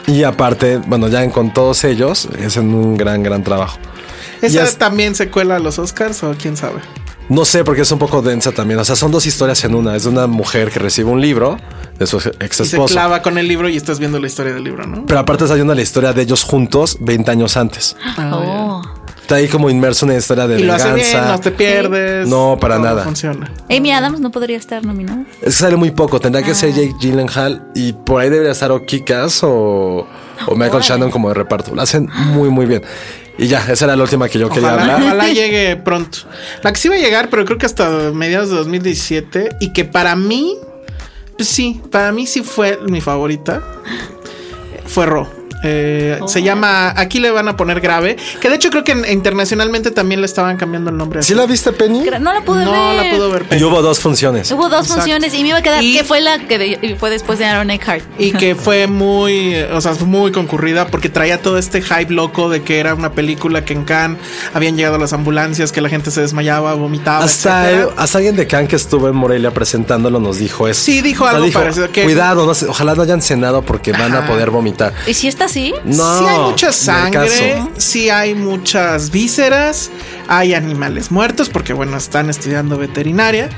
[0.07, 3.77] Y aparte, bueno, ya en- con todos ellos, es en un gran, gran trabajo.
[4.41, 6.79] ¿Esa es- también se cuela a los Oscars o quién sabe?
[7.29, 8.79] No sé, porque es un poco densa también.
[8.79, 9.95] O sea, son dos historias en una.
[9.97, 11.57] Es de una mujer que recibe un libro
[11.99, 12.93] de su ex Y se esposo.
[12.93, 15.05] clava con el libro y estás viendo la historia del libro, ¿no?
[15.05, 17.97] Pero aparte está viendo la historia de ellos juntos 20 años antes.
[18.31, 18.81] Oh.
[19.21, 21.19] Está ahí como inmerso en una historia de Y lo hace venganza.
[21.19, 22.27] bien, no te pierdes.
[22.29, 23.03] No, para nada.
[23.03, 23.51] Funciona.
[23.69, 25.25] Amy Adams no podría estar nominada.
[25.41, 26.21] Es que sale muy poco.
[26.21, 26.55] Tendría que Ah.
[26.55, 30.07] ser Jake Gyllenhaal y por ahí debería estar o Kikas o,
[30.47, 30.81] o Michael.
[30.81, 31.75] Shannon como de reparto.
[31.75, 32.83] Lo hacen muy, muy bien.
[33.37, 35.01] Y ya, esa era la última que yo quería Ojalá, hablar.
[35.03, 36.19] ojalá llegue pronto.
[36.63, 39.49] La que sí va a llegar, pero creo que hasta mediados de 2017.
[39.59, 40.55] Y que para mí,
[41.35, 43.61] pues sí, para mí sí fue mi favorita.
[44.85, 45.27] Fue Ro.
[45.63, 49.05] Eh, Se llama, aquí le van a poner grave, que de hecho creo que en-
[49.11, 51.23] internacionalmente también le estaban cambiando el nombre.
[51.23, 52.03] ¿Sí la viste, Penny?
[52.19, 52.95] No la pude no ver.
[53.05, 53.41] la pudo ver.
[53.43, 54.51] Y pero- hubo dos funciones.
[54.51, 55.01] Hubo dos Exacto.
[55.01, 55.83] funciones y me iba a quedar.
[55.83, 58.03] Y- que fue la que de- fue después de Aaron Eckhart?
[58.19, 62.49] Y que fue muy, o sea, fue muy concurrida porque traía todo este hype loco
[62.49, 64.19] de que era una película que en Cannes
[64.53, 67.23] habían llegado las ambulancias, que la gente se desmayaba, vomitaba.
[67.23, 70.81] Hasta, hasta alguien de Cannes que estuvo en Morelia presentándolo nos dijo eso.
[70.81, 74.49] Sí, dijo algo parecido, que- Cuidado, no ojalá no hayan cenado porque van a poder
[74.51, 74.93] vomitar.
[75.07, 75.73] ¿Y si está así?
[75.83, 79.89] No, sí hay mucha sangre, sí hay muchas vísceras,
[80.27, 83.49] hay animales muertos, porque bueno, están estudiando veterinaria,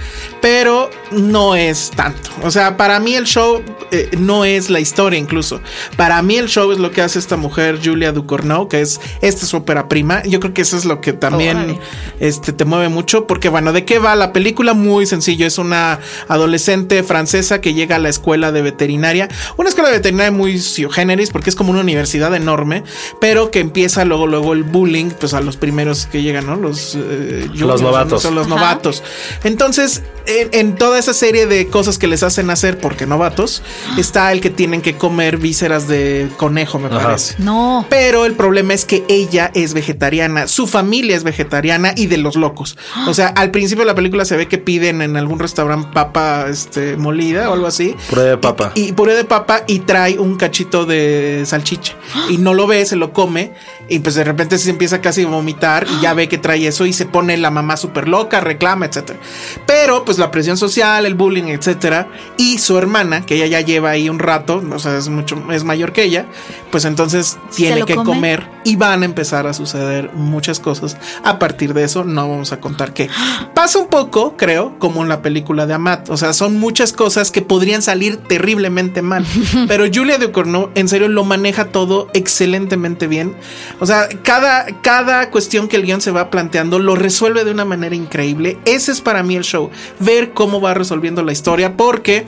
[0.41, 2.29] pero no es tanto.
[2.43, 5.61] O sea, para mí el show eh, no es la historia incluso.
[5.97, 9.43] Para mí el show es lo que hace esta mujer, Julia Ducournau, que es esta
[9.43, 10.23] es su ópera prima.
[10.23, 11.79] Yo creo que eso es lo que también
[12.19, 14.73] este, te mueve mucho, porque bueno, ¿de qué va la película?
[14.73, 19.89] Muy sencillo, es una adolescente francesa que llega a la escuela de veterinaria, una escuela
[19.89, 22.83] de veterinaria muy sui generis, porque es como una universidad enorme,
[23.19, 26.55] pero que empieza luego, luego el bullying, pues a los primeros que llegan, ¿no?
[26.55, 28.21] Los, eh, juniors, novatos.
[28.21, 28.55] Son los Ajá.
[28.55, 29.03] novatos.
[29.43, 33.63] Entonces, en, en toda esa serie de cosas que les hacen hacer porque novatos,
[33.97, 36.99] está el que tienen que comer vísceras de conejo, me Ajá.
[36.99, 37.35] parece.
[37.39, 37.85] No.
[37.89, 42.35] Pero el problema es que ella es vegetariana, su familia es vegetariana y de los
[42.35, 42.77] locos.
[43.07, 46.45] O sea, al principio de la película se ve que piden en algún restaurante papa
[46.49, 47.95] este, molida o algo así.
[48.09, 48.71] Puré de papa.
[48.75, 51.95] Y, y puré de papa y trae un cachito de salchicha.
[52.29, 53.53] Y no lo ve, se lo come.
[53.89, 56.85] Y pues de repente se empieza casi a vomitar y ya ve que trae eso
[56.85, 59.19] y se pone la mamá súper loca, reclama, etcétera.
[59.65, 62.07] Pero pues la presión social, el bullying, etcétera.
[62.37, 65.63] Y su hermana, que ella ya lleva ahí un rato, o sea, es mucho, es
[65.63, 66.25] mayor que ella,
[66.71, 68.05] pues entonces tiene que come?
[68.05, 70.97] comer y van a empezar a suceder muchas cosas.
[71.23, 73.09] A partir de eso, no vamos a contar qué.
[73.53, 76.09] Pasa un poco, creo, como en la película de Amat.
[76.09, 79.25] O sea, son muchas cosas que podrían salir terriblemente mal.
[79.67, 83.35] Pero Julia Ducournau, en serio, lo maneja todo excelentemente bien.
[83.79, 87.65] O sea, cada, cada cuestión que el guion se va planteando lo resuelve de una
[87.65, 88.57] manera increíble.
[88.65, 89.69] Ese es para mí el show.
[89.99, 91.77] Ver cómo va resolviendo la historia.
[91.77, 92.25] Porque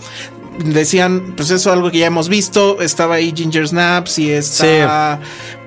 [0.64, 2.82] decían, pues eso es algo que ya hemos visto.
[2.82, 5.20] Estaba ahí Ginger Snaps y está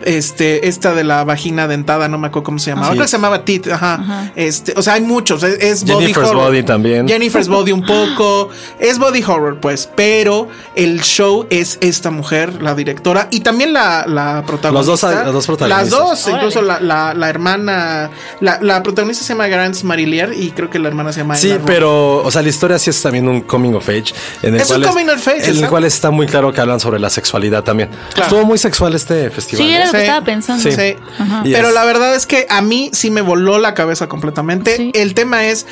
[0.05, 2.89] este, esta de la vagina dentada, no me acuerdo cómo se llamaba.
[2.89, 2.95] Sí.
[2.99, 4.33] Otra se llamaba Tit, ajá.
[4.37, 5.43] Este, o sea, hay muchos.
[5.43, 6.45] Es, es body Jennifer's horror.
[6.49, 7.09] Body también.
[7.09, 8.51] Jennifer's Body un poco.
[8.79, 9.89] Es body horror, pues.
[9.95, 14.71] Pero el show es esta mujer, la directora, y también la, la protagonista.
[14.73, 15.83] Los dos- las dos protagonistas.
[15.83, 16.39] Las dos, Órale.
[16.39, 18.11] incluso la, la, la hermana.
[18.41, 21.35] La, la protagonista se llama Grants Marillier y creo que la hermana se llama.
[21.37, 24.13] Sí, Ella pero, o sea, la historia sí es también un coming of age.
[24.43, 26.81] En el un cual coming of age, En el cual está muy claro que hablan
[26.81, 27.89] sobre la sexualidad también.
[28.15, 28.23] Claro.
[28.23, 29.67] Estuvo muy sexual este festival.
[29.67, 30.05] Sí, era lo que Sí.
[30.05, 30.63] estaba pensando.
[30.71, 30.77] Sí.
[31.45, 34.77] Pero es- la verdad es que a mí sí me voló la cabeza completamente.
[34.77, 34.91] Sí.
[34.95, 35.67] El tema es,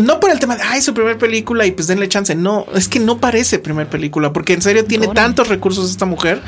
[0.00, 2.34] no por el tema de, ay, su primer película y pues denle chance.
[2.34, 6.40] No, es que no parece primer película, porque en serio tiene tantos recursos esta mujer.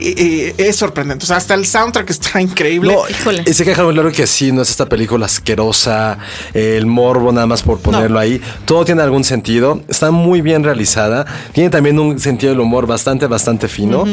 [0.00, 1.24] y- y es sorprendente.
[1.24, 2.92] O sea, hasta el soundtrack está increíble.
[2.94, 3.42] No, Híjole.
[3.46, 6.18] y se queja muy claro que sí, no es esta película asquerosa,
[6.54, 8.40] el morbo nada más por ponerlo ahí.
[8.64, 13.26] Todo tiene algún sentido, está muy bien realizada, tiene también un sentido del humor bastante,
[13.26, 14.04] bastante fino.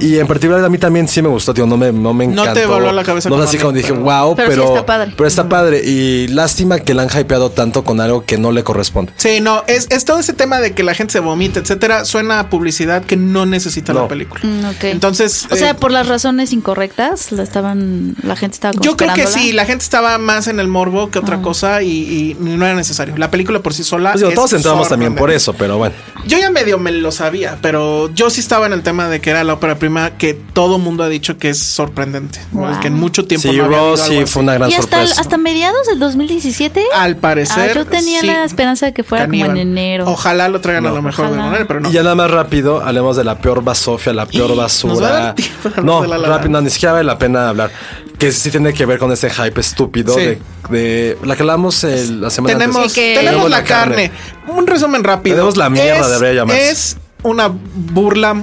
[0.00, 2.42] Y en particular a mí también sí me gustó, tío, no me, no me No
[2.42, 2.60] encantó.
[2.60, 4.86] te voló la cabeza No como así como dije, pero- wow, Pero pero, sí está
[4.86, 5.12] padre.
[5.16, 5.82] pero está padre.
[5.84, 9.12] Y lástima que la han hypeado tanto con con que no le corresponde.
[9.16, 12.38] Sí, no, es, es todo ese tema de que la gente se vomita, etcétera, suena
[12.40, 14.02] a publicidad que no necesita No.
[14.02, 14.40] la película.
[14.44, 14.84] Mm, ok.
[14.84, 19.14] Entonces, O sea, eh, por las razones incorrectas, la estaban, la gente estaba yo creo
[19.14, 22.64] que sí, la gente estaba más en el morbo que otra cosa y, y no
[22.64, 23.16] era necesario.
[23.16, 24.12] La película por sí sola.
[24.12, 25.94] Pues digo, es todos entramos también por eso, pero bueno.
[26.26, 29.30] Yo ya medio me lo sabía, pero yo sí estaba en el tema de que
[29.30, 32.40] era la ópera prima que todo mundo ha dicho que es sorprendente.
[32.52, 32.60] ¿no?
[32.60, 32.80] Wow.
[32.80, 35.20] Que en mucho tiempo Sí, no había Rose sí fue una gran y hasta, sorpresa.
[35.20, 36.82] hasta mediados del 2017.
[36.94, 37.70] Al parecer.
[37.70, 40.04] Ah, yo tenía sí, la esperanza de que fuera como en enero.
[40.08, 41.46] Ojalá lo traigan a lo mejor de Ojalá.
[41.46, 41.90] manera, pero no.
[41.90, 45.34] Y ya nada más rápido, hablemos de la peor basofia, la peor basura.
[45.34, 47.70] de No, de La rápido, no, ni siquiera vale la pena hablar.
[48.18, 50.20] Que sí tiene que ver con ese hype estúpido Sí.
[50.20, 50.38] de,
[50.70, 52.92] de la que hablamos el- la semana tenemos, antes.
[52.94, 54.10] Que- tenemos la carne.
[54.48, 55.36] Un resumen rápido.
[55.36, 56.70] Tenemos la mierda, Es- debería llamarse.
[56.70, 58.36] Es una burla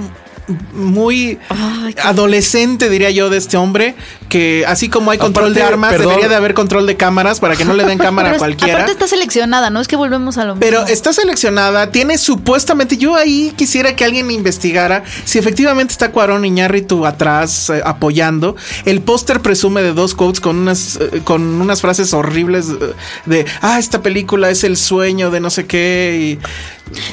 [0.72, 3.94] muy Ay, adolescente, diría yo, de este hombre.
[4.28, 6.08] Que así como hay control de armas, perdón.
[6.08, 8.72] debería de haber control de cámaras para que no le den cámara Pero a cualquiera.
[8.74, 9.80] aparte está seleccionada, ¿no?
[9.80, 10.60] Es que volvemos a lo mismo.
[10.60, 12.96] Pero está seleccionada, tiene supuestamente.
[12.96, 18.56] Yo ahí quisiera que alguien investigara si efectivamente está Cuarón Iñárritu atrás eh, apoyando.
[18.84, 22.94] El póster presume de dos quotes con unas eh, con unas frases horribles eh,
[23.26, 26.38] de ah, esta película es el sueño de no sé qué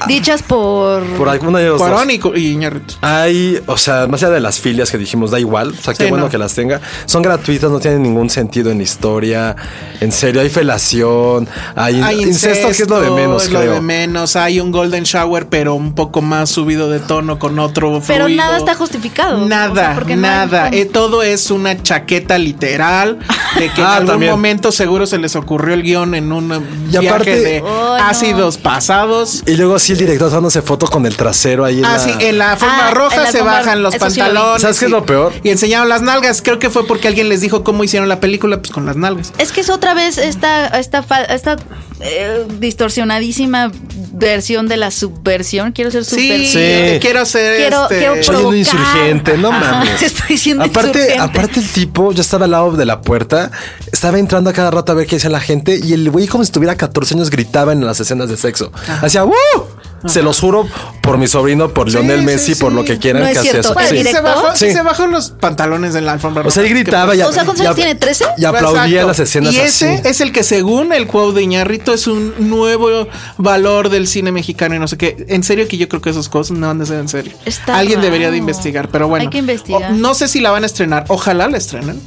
[0.08, 1.04] Dichas por...
[1.18, 1.90] Por alguna de y los dos.
[1.90, 2.96] Cuarón y, y Iñárritu.
[3.02, 5.70] Hay, o sea, más allá de las filias que dijimos, da igual.
[5.78, 6.32] O sea, qué Sí, bueno no.
[6.32, 6.82] que las tenga.
[7.06, 9.56] Son gratuitas, no tienen ningún sentido en la historia.
[10.02, 13.74] En serio, hay felación, hay, Hay incesto, que es lo de menos, es lo creo.
[13.74, 14.36] de menos.
[14.36, 18.44] Hay un golden shower, pero un poco más subido de tono con otro Pero fluido.
[18.44, 19.46] nada está justificado.
[19.46, 20.70] Nada, O sea, porque no hay nada.
[20.72, 23.20] Eh, todo es una chaqueta literal
[23.58, 24.32] de que en Ah, algún también.
[24.32, 26.52] momento seguro se les ocurrió el guion en un
[26.88, 28.04] Y viaje aparte- de Oh, no.
[28.06, 29.44] ácidos pasados.
[29.46, 32.12] Y luego sí, el director dándose foto con el trasero ahí en Ah, la- sí,
[32.20, 34.62] en la forma Ah, roja la se bajan los sí lo pantalones.
[34.62, 35.34] ¿Sabes qué es lo peor?
[35.44, 36.42] Y enseñaron las nalgas.
[36.42, 39.34] Creo que fue porque alguien les dijo cómo hicieron la película, pues con las nalgas.
[39.38, 41.00] Es que es otra vez esta, esta,
[41.30, 41.58] esta
[42.00, 43.72] eh, distorsionadísima
[44.14, 45.72] versión de la subversión.
[45.72, 47.00] Quiero ser subversión.
[47.00, 50.02] quiero ser Quiero, este, quiero Soy un insurgente, no Ajá, mames.
[50.02, 51.20] Estoy siendo aparte, insurgente.
[51.20, 53.52] aparte el tipo, yo estaba al lado de la puerta,
[53.92, 56.44] estaba entrando a cada rato a ver qué decía la gente y el güey como
[56.44, 58.72] si tuviera 14 años gritaba en las escenas de sexo.
[59.02, 59.34] Hacía ¡Woo!
[60.08, 60.66] Se los juro
[61.02, 62.62] por mi sobrino, por Lionel sí, Messi, sí.
[62.62, 63.70] por lo que quieran No es que hacía cierto.
[63.72, 63.74] eso.
[63.74, 63.98] Bueno, Sí.
[63.98, 64.72] Y se bajó, sí Sí.
[64.74, 67.60] se bajó los pantalones en la alfombra O sea, él gritaba y, O sea, ¿cuántos
[67.60, 68.00] y- años tiene?
[68.00, 68.26] ¿13?
[68.38, 69.08] y aplaudía Exacto.
[69.08, 70.08] las escenas Y ese así.
[70.08, 73.08] es el que, según el quote de Iñarrito, es un nuevo
[73.38, 75.26] valor del cine mexicano y no sé qué.
[75.28, 77.34] En serio que yo creo que esos cosas no han de ser en serio.
[77.44, 78.06] Está Alguien raro.
[78.06, 79.24] debería de investigar, pero bueno.
[79.24, 79.92] Hay que investigar.
[79.92, 81.04] O- no sé si la van a estrenar.
[81.10, 82.00] Ojalá la estrenen.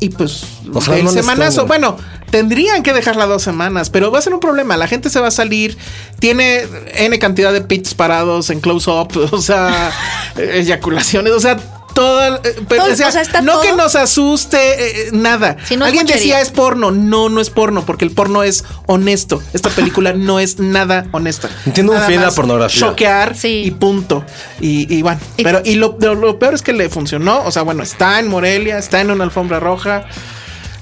[0.00, 1.66] Y pues Ojalá el no semanazo.
[1.66, 1.96] Bueno,
[2.30, 4.76] tendrían que dejarla dos semanas, pero va a ser un problema.
[4.76, 5.76] La gente se va a salir.
[6.18, 9.08] Tiene N cantidad de pits parados en close up.
[9.32, 9.90] O sea,
[10.36, 11.32] eyaculaciones.
[11.32, 11.58] O sea,
[11.96, 12.36] toda.
[12.44, 15.56] eh, pero, Todo- o sea, o sea, está no todo- que nos asuste eh, nada.
[15.70, 16.92] No es Alguien decía es porno.
[16.92, 19.42] No, no es porno, porque el porno es honesto.
[19.52, 21.48] Esta película no es nada honesta.
[21.76, 22.78] Un Nada fin la pornografía.
[22.80, 23.62] Choquear Sí.
[23.64, 24.24] y punto.
[24.60, 27.42] Y, y bueno, Y- pero y lo, lo- lo peor es que le funcionó.
[27.44, 30.04] O sea, bueno, está en Morelia, está en una alfombra roja.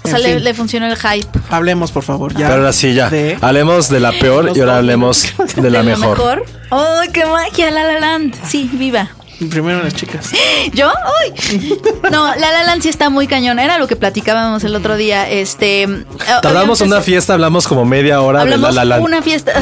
[0.03, 1.39] O sea, le, le funcionó el hype.
[1.49, 2.49] Hablemos, por favor, ya.
[2.49, 3.09] Pero ahora sí, ya.
[3.09, 5.25] de- Hablemos de la peor y ahora hablemos
[5.57, 6.45] de la mejor.
[6.71, 7.71] ¡Ay, qué magia!
[7.71, 8.35] La La Land.
[8.47, 9.09] Sí, viva.
[9.51, 10.31] Primero las chicas.
[10.73, 10.91] ¿Yo?
[11.23, 11.79] ¡Ay!
[12.11, 13.59] No, La La Land sí está muy cañón.
[13.59, 15.29] Era lo que platicábamos el otro día.
[15.29, 15.87] Este.
[16.43, 19.05] Tardamos obviamente una fiesta, hablamos como media hora Hablamos de la la Land.
[19.05, 19.53] una fiesta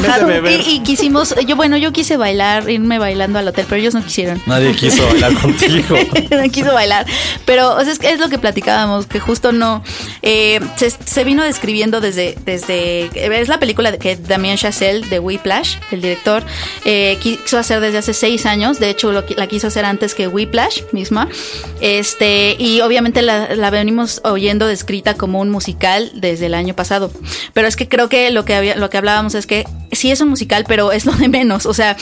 [0.49, 4.03] y, y quisimos, yo bueno, yo quise bailar, irme bailando al hotel, pero ellos no
[4.03, 4.41] quisieron.
[4.45, 5.95] Nadie quiso bailar contigo.
[6.31, 7.05] no quiso bailar.
[7.45, 9.83] Pero o sea, es, que es lo que platicábamos, que justo no.
[10.21, 12.37] eh, se, se vino describiendo desde.
[12.45, 13.09] desde
[13.41, 16.43] Es la película de que Damien Chazelle, de Whiplash, el director,
[16.85, 18.79] eh, quiso hacer desde hace seis años.
[18.79, 21.27] De hecho, lo, la quiso hacer antes que Whiplash misma.
[21.81, 27.11] Este, y obviamente la, la venimos oyendo descrita como un musical desde el año pasado.
[27.53, 30.21] Pero es que creo que lo que, había, lo que hablábamos es que sí es
[30.21, 31.65] un musical, pero es lo de menos.
[31.65, 31.95] O sea,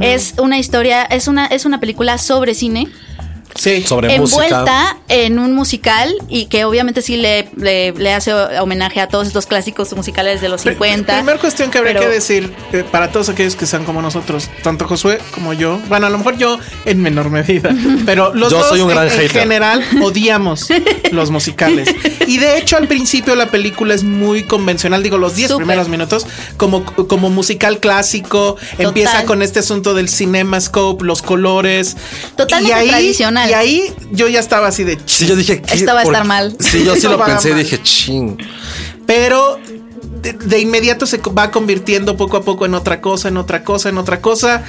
[0.00, 2.88] es una historia, es una, es una película sobre cine
[3.54, 3.82] Sí.
[3.82, 4.44] Sobre música.
[4.44, 9.26] envuelta en un musical y que obviamente sí le, le, le hace homenaje a todos
[9.26, 11.14] estos clásicos musicales de los 50.
[11.16, 14.50] Primera cuestión que habría pero- que decir eh, para todos aquellos que sean como nosotros,
[14.62, 17.70] tanto Josué como yo, bueno, a lo mejor yo en menor medida,
[18.04, 20.68] pero los Yo dos soy un gran en, general odiamos
[21.12, 21.88] los musicales.
[22.26, 25.64] Y de hecho al principio la película es muy convencional, digo los 10 Súper.
[25.66, 26.26] primeros minutos
[26.56, 31.96] como, como musical clásico, empieza con este asunto del cinemascope, los colores.
[32.36, 33.45] Totalmente y ahí, tradicional.
[33.48, 35.62] Y ahí yo ya estaba así de Sí, yo dije.
[35.72, 36.56] Esta va a ¿Por estar mal.
[36.58, 38.36] Sí, yo sí Esto lo pensé y dije, ching.
[39.06, 39.58] pero
[40.22, 43.88] de, de inmediato se va convirtiendo poco a poco en otra cosa, en otra cosa,
[43.88, 44.64] en otra cosa.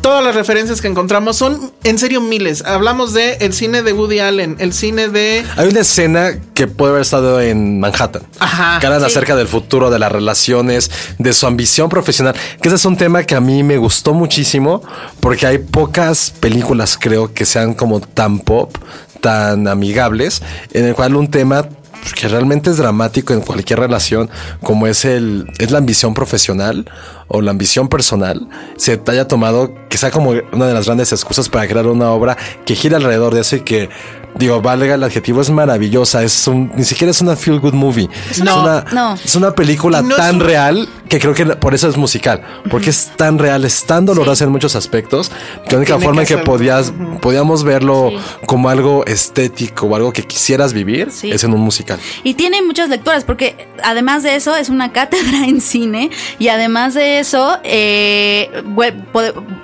[0.00, 2.64] Todas las referencias que encontramos son en serio miles.
[2.64, 6.90] Hablamos de el cine de Woody Allen, el cine de Hay una escena que puede
[6.90, 8.22] haber estado en Manhattan.
[8.38, 9.06] Ajá, Que hablan sí.
[9.06, 12.34] acerca del futuro, de las relaciones, de su ambición profesional.
[12.60, 14.82] Que ese es un tema que a mí me gustó muchísimo
[15.20, 18.76] porque hay pocas películas, creo, que sean como tan pop,
[19.20, 20.42] tan amigables,
[20.72, 21.68] en el cual un tema
[22.14, 24.30] que realmente es dramático en cualquier relación,
[24.62, 26.90] como es el es la ambición profesional
[27.28, 31.48] o la ambición personal, se haya tomado que sea como una de las grandes excusas
[31.48, 33.88] para crear una obra que gira alrededor de eso y que
[34.36, 38.08] digo, valga el adjetivo, es maravillosa, es un ni siquiera es una feel good movie,
[38.30, 39.14] es No, una no.
[39.14, 42.90] es una película no tan un- real que creo que por eso es musical, porque
[42.90, 45.28] es tan real, es tan dolorosa en muchos aspectos,
[45.64, 48.16] que la única Tiene forma en que que ser- podías podíamos verlo Sí.
[48.46, 51.30] como algo estético o algo que quisieras vivir Sí.
[51.30, 51.98] es en un musical.
[52.22, 56.10] Y tiene muchas lecturas, porque además de eso es una cátedra en cine.
[56.38, 58.62] Y además de eso, eh,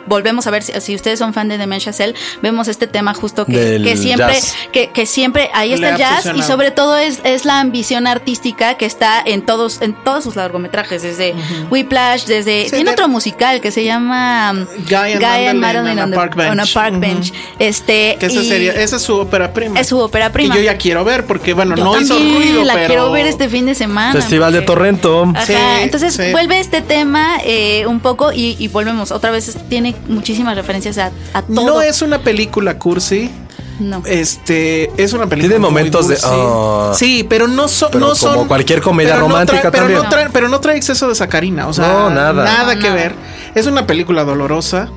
[0.07, 2.12] volvemos a ver si, si ustedes son fan de Dementia Cell,
[2.43, 4.55] vemos este tema justo que, que siempre, jazz.
[4.73, 8.77] Que, que siempre ahí está el jazz y sobre todo es, es la ambición artística
[8.77, 11.35] que está en todos, en todos sus largometrajes, desde
[11.71, 15.99] Whiplash, desde Sí, tiene de- otro musical que se llama um, Guy and Madeline Madeline
[16.03, 16.51] on a the- Park Bench.
[16.53, 17.01] on a Park Ujú.
[17.01, 17.33] Bench.
[17.59, 19.79] Este que esa y sería, esa es su ópera prima.
[19.81, 20.55] es su ópera prima.
[20.55, 23.27] Que yo ya quiero ver porque bueno, Yo no hizo ruido, la pero quiero ver
[23.27, 24.13] este fin de semana.
[24.13, 25.25] Festival de porque- Torrento.
[25.35, 26.33] Ajá, Sí, entonces sí.
[26.33, 29.11] vuelve este tema eh, un poco y, y volvemos.
[29.11, 31.67] Otra vez tiene muchísimas referencias a, a todo.
[31.67, 33.31] no es una película cursi.
[33.79, 34.03] No.
[34.07, 35.51] Este es una película.
[35.55, 36.93] Tiene momentos de, ah.
[36.95, 38.49] sí, pero no, son Pero no como son.
[38.49, 40.03] cualquier comedia pero no romántica pero también.
[40.03, 41.68] No trae, pero no trae exceso de sacarina.
[41.68, 42.45] O sea, No, nada.
[42.45, 43.14] Nada que ver.
[43.55, 44.89] Es una película dolorosa.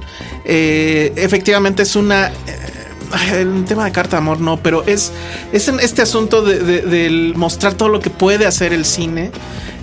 [0.45, 2.27] Eh, efectivamente es una.
[2.27, 2.31] eh,
[3.33, 5.11] El tema de carta de amor no, pero es,
[5.51, 9.31] es en este asunto de, de- del mostrar todo lo que puede hacer el cine.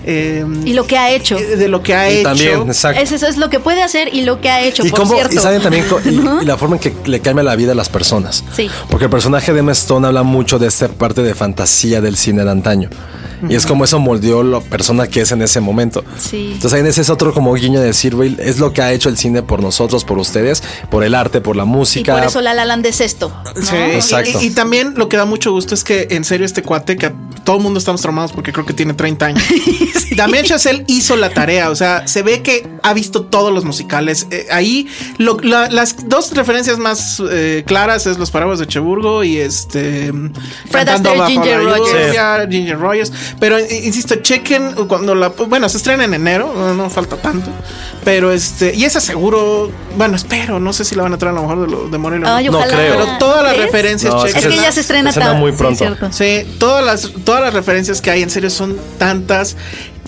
[0.09, 1.37] Eh, Y lo que ha hecho.
[1.37, 2.23] eh, de lo que ha Y hecho.
[2.29, 3.01] también, exacto.
[3.01, 5.13] Es eso, es lo que puede hacer y lo que ha hecho, y por cómo,
[5.15, 5.35] cierto.
[5.35, 6.41] y saben también co- y, ¿No?
[6.41, 8.43] y la forma en que le cambia la vida a las personas.
[8.55, 8.69] Sí.
[8.89, 12.43] Porque el personaje de Emma Stone habla mucho de esta parte de fantasía del cine
[12.45, 12.89] de antaño.
[13.49, 16.03] Y es como eso moldeó la persona que es en ese momento.
[16.17, 16.51] Sí.
[16.53, 18.91] Entonces ahí en ese es otro como guiño de decir, güey, es lo que ha
[18.93, 22.13] hecho el cine por nosotros, por ustedes, por el arte, por la Y música.
[22.15, 23.31] por eso La La Land es esto.
[23.55, 23.61] ¿no?
[23.61, 24.41] Sí, Exacto.
[24.41, 27.11] Y, y también lo que da mucho gusto es que en serio este cuate, que
[27.43, 29.43] todo el mundo estamos traumados porque creo que tiene 30 años.
[30.15, 34.27] Damien Chazelle hizo la tarea, o sea, se ve que ha visto todos los musicales.
[34.31, 39.23] Eh, ahí lo- la- las dos referencias más eh, claras es Los Parábolas de Cheburgo
[39.23, 40.11] y este
[40.69, 42.17] Fred Astaire, Ginger Rogers.
[42.49, 43.11] Ginger Rogers.
[43.39, 47.49] Pero eh, insisto, chequen cuando la bueno, se estrena en enero, no, no falta tanto.
[48.03, 51.41] Pero este, y esa seguro, bueno, espero, no sé si la van a traer a
[51.41, 52.35] lo mejor de, lo, de Morelia.
[52.35, 52.95] Ay, No creo.
[52.95, 55.57] Pero todas las referencias, No, es Es que ya se estrena Se estrena muy sí,
[55.57, 56.11] pronto.
[56.11, 59.57] Sí, todas las, todas las referencias que hay en serio son tantas.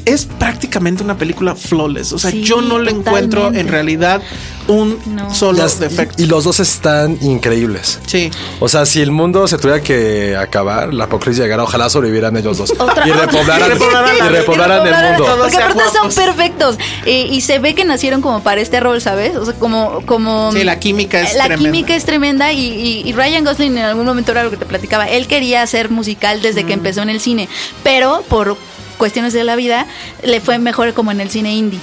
[0.09, 2.11] Es prácticamente una película flawless.
[2.13, 4.21] O sea, Sí, yo no le encuentro en realidad
[4.67, 5.33] un No.
[5.33, 6.15] solo Las- defecto.
[6.21, 7.99] y, y los dos están increíbles.
[8.05, 8.29] sí.
[8.59, 12.57] O sea, si el mundo se tuviera que acabar, la apocalipsis llegara, ojalá sobrevivieran ellos
[12.57, 12.71] dos.
[12.77, 15.37] Otra- y repoblaran, Y repoblaran la- y repoblaran el mundo.
[15.41, 16.77] Porque aparte son perfectos.
[17.05, 19.35] Eh, y se ve que nacieron como para este rol, ¿sabes?
[19.35, 20.01] O sea, como.
[20.05, 21.71] como Sí, la química es La tremenda.
[21.71, 22.51] química es tremenda.
[22.53, 25.07] Y, y- y Ryan Gosling en algún momento era lo que te platicaba.
[25.07, 26.67] Él quería hacer musical desde Mm.
[26.67, 27.47] que empezó en el cine.
[27.83, 28.57] Pero por
[28.99, 29.87] cuestiones de la vida,
[30.23, 31.79] le fue mejor como en el cine indie.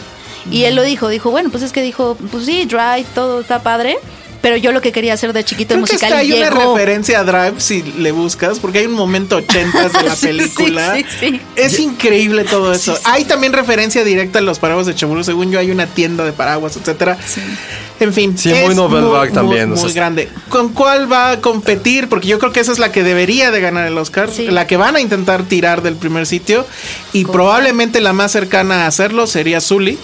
[0.52, 3.64] Y él lo dijo, dijo, bueno, pues es que dijo, pues sí, Drive, todo está
[3.64, 3.96] padre.
[4.42, 6.38] Pero yo lo que quería hacer de chiquito Creo es que musical hasta y hay
[6.38, 10.26] una referencia a Drive si le buscas, porque hay un momento 80 de la Sí,
[10.28, 10.94] película.
[10.94, 11.40] sí, sí.
[11.56, 12.94] Es increíble todo eso.
[12.94, 13.10] Sí, sí.
[13.12, 15.24] Hay también referencia directa a los paraguas de Cheburgo.
[15.24, 17.18] Según yo, hay una tienda de paraguas, etcétera.
[17.98, 18.36] En fin.
[18.36, 20.28] Sí, muy es Novelbach también, Muy, o sea, muy grande.
[20.48, 22.08] ¿Con cuál va a competir?
[22.08, 24.30] Porque yo creo que esa es la que debería de ganar el Oscar.
[24.30, 24.48] Sí.
[24.48, 26.66] La que van a intentar tirar del primer sitio.
[27.12, 29.98] Y probablemente la más cercana a hacerlo sería Zully.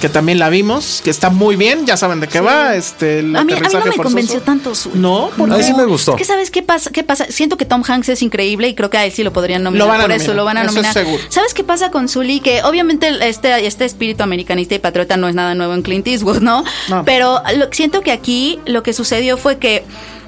[0.00, 2.74] Que también la vimos, que está muy bien, ya saben de qué va.
[2.74, 4.02] Este, el A mí, a mí no me forzoso.
[4.02, 4.90] convenció tanto su.
[4.94, 6.12] No, ¿por A mí sí me gustó.
[6.12, 7.26] Es que sabes qué pasa, qué pasa.
[7.30, 9.86] Siento que Tom Hanks es increíble y creo que a él sí lo podrían nominar.
[9.86, 10.92] Lo van a por eso lo van a eso es nominar.
[10.92, 11.22] seguro.
[11.30, 12.40] ¿Sabes qué pasa con Zully?
[12.40, 16.40] Que obviamente este, este espíritu americanista y patriota no es nada nuevo en Clint Eastwood,
[16.40, 16.62] ¿no?
[16.90, 17.04] No.
[17.06, 19.82] Pero lo- siento que aquí lo que sucedió fue que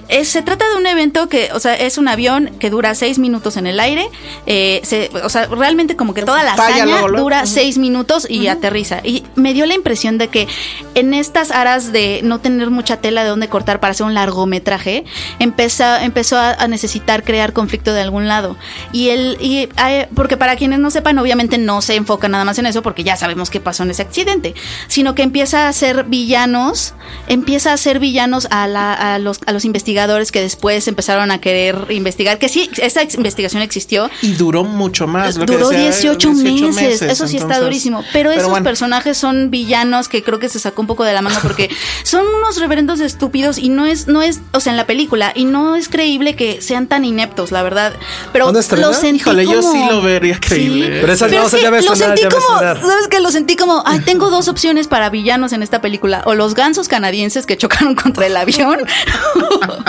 [0.08, 3.18] es- se trata de un evento que, o sea, es un avión que dura seis
[3.18, 4.08] minutos en el aire.
[4.46, 7.24] eh, se- o sea, realmente como que toda la Falla hazaña luego, luego.
[7.24, 9.00] dura seis minutos y aterriza.
[9.04, 10.48] Y me dio la impresión de que
[10.94, 15.04] en estas aras de no tener mucha tela de dónde cortar para hacer un largometraje,
[15.38, 18.56] empezó, empezó a, a necesitar crear conflicto de algún lado.
[18.92, 22.58] Y él, y, hay- porque para quienes no sepan, obviamente no se enfoca nada más
[22.58, 24.54] en eso, porque ya sabemos qué pasó en ese accidente,
[24.86, 26.94] sino que empieza a ser villanos,
[27.26, 31.30] empieza a ser villanos a, la- a los, a los investigadores investigadores que después empezaron
[31.32, 34.08] a querer investigar, que sí, esa investigación existió.
[34.22, 35.36] Y duró mucho más.
[35.36, 37.02] lo que Duró decía, 18, meses.
[37.02, 38.04] Eso sí está durísimo.
[38.12, 41.22] Pero, esos bueno, personajes son villanos que creo que se sacó un poco de la
[41.22, 41.68] manga porque
[42.04, 45.44] son unos reverendos estúpidos y no es, no es, o sea, en la película, y
[45.46, 47.92] no es creíble que sean tan ineptos, la verdad.
[48.32, 51.00] Pero lo sentí Híjole, yo como- sí lo vería creíble.
[51.00, 52.80] Pero esa Pero no, es que ya ves lo sonar, sentí ya como, sonar.
[52.80, 53.18] ¿sabes qué?
[53.20, 56.22] Lo sentí como, ay, tengo dos opciones para villanos en esta película.
[56.24, 58.78] O los gansos canadienses que chocaron contra el avión,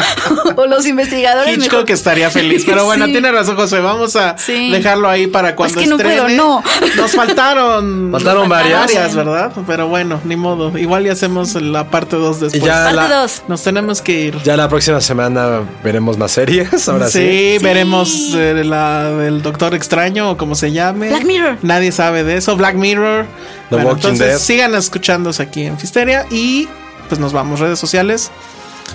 [0.55, 1.53] o los investigadores.
[1.57, 2.63] Hitchcock mejor- estaría feliz.
[2.65, 3.11] Pero bueno, Sí.
[3.11, 3.79] tiene razón, José.
[3.79, 4.71] Vamos a Sí.
[4.71, 6.21] dejarlo ahí para cuando Es que no estrene.
[6.21, 6.63] puedo, no.
[6.97, 8.09] Nos faltaron.
[8.11, 8.79] Faltaron varias.
[8.81, 9.51] Varias, ¿verdad?
[9.67, 10.77] Pero bueno, ni modo.
[10.77, 12.63] Igual ya hacemos la parte 2 después.
[12.63, 13.43] Ya Parte la, dos.
[13.47, 14.37] Nos tenemos que ir.
[14.43, 16.87] ya la próxima semana veremos más series.
[16.89, 17.19] Ahora sí.
[17.19, 17.63] sí, Sí.
[17.63, 21.09] veremos eh, la del Doctor Extraño o como se llame.
[21.09, 21.57] Black Mirror.
[21.61, 22.55] Nadie sabe de eso.
[22.55, 23.25] Black Mirror.
[23.69, 24.37] The Bueno, Walking entonces Dead.
[24.39, 26.67] sigan escuchándose aquí en Fisteria y
[27.07, 27.59] pues nos vamos.
[27.59, 28.31] Redes sociales.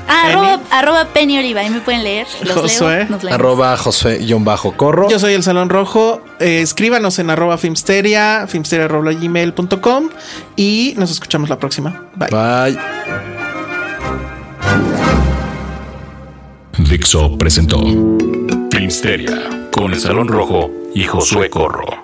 [0.09, 2.27] Ah, arroba, arroba Penny Oliva, ahí me pueden leer.
[2.43, 3.07] Los Josué.
[3.23, 3.35] leo.
[3.35, 5.09] Arroba Josué-Corro.
[5.11, 6.21] Yo soy el Salón Rojo.
[6.41, 10.09] Eh, escríbanos en arroba filmsteria, filmsteria.gmail.com
[10.57, 12.05] y nos escuchamos la próxima.
[12.17, 12.29] Bye.
[12.31, 12.79] Bye.
[16.79, 17.81] Dixo presentó
[18.71, 22.04] Filmsteria con el Salón Rojo y Josué Corro.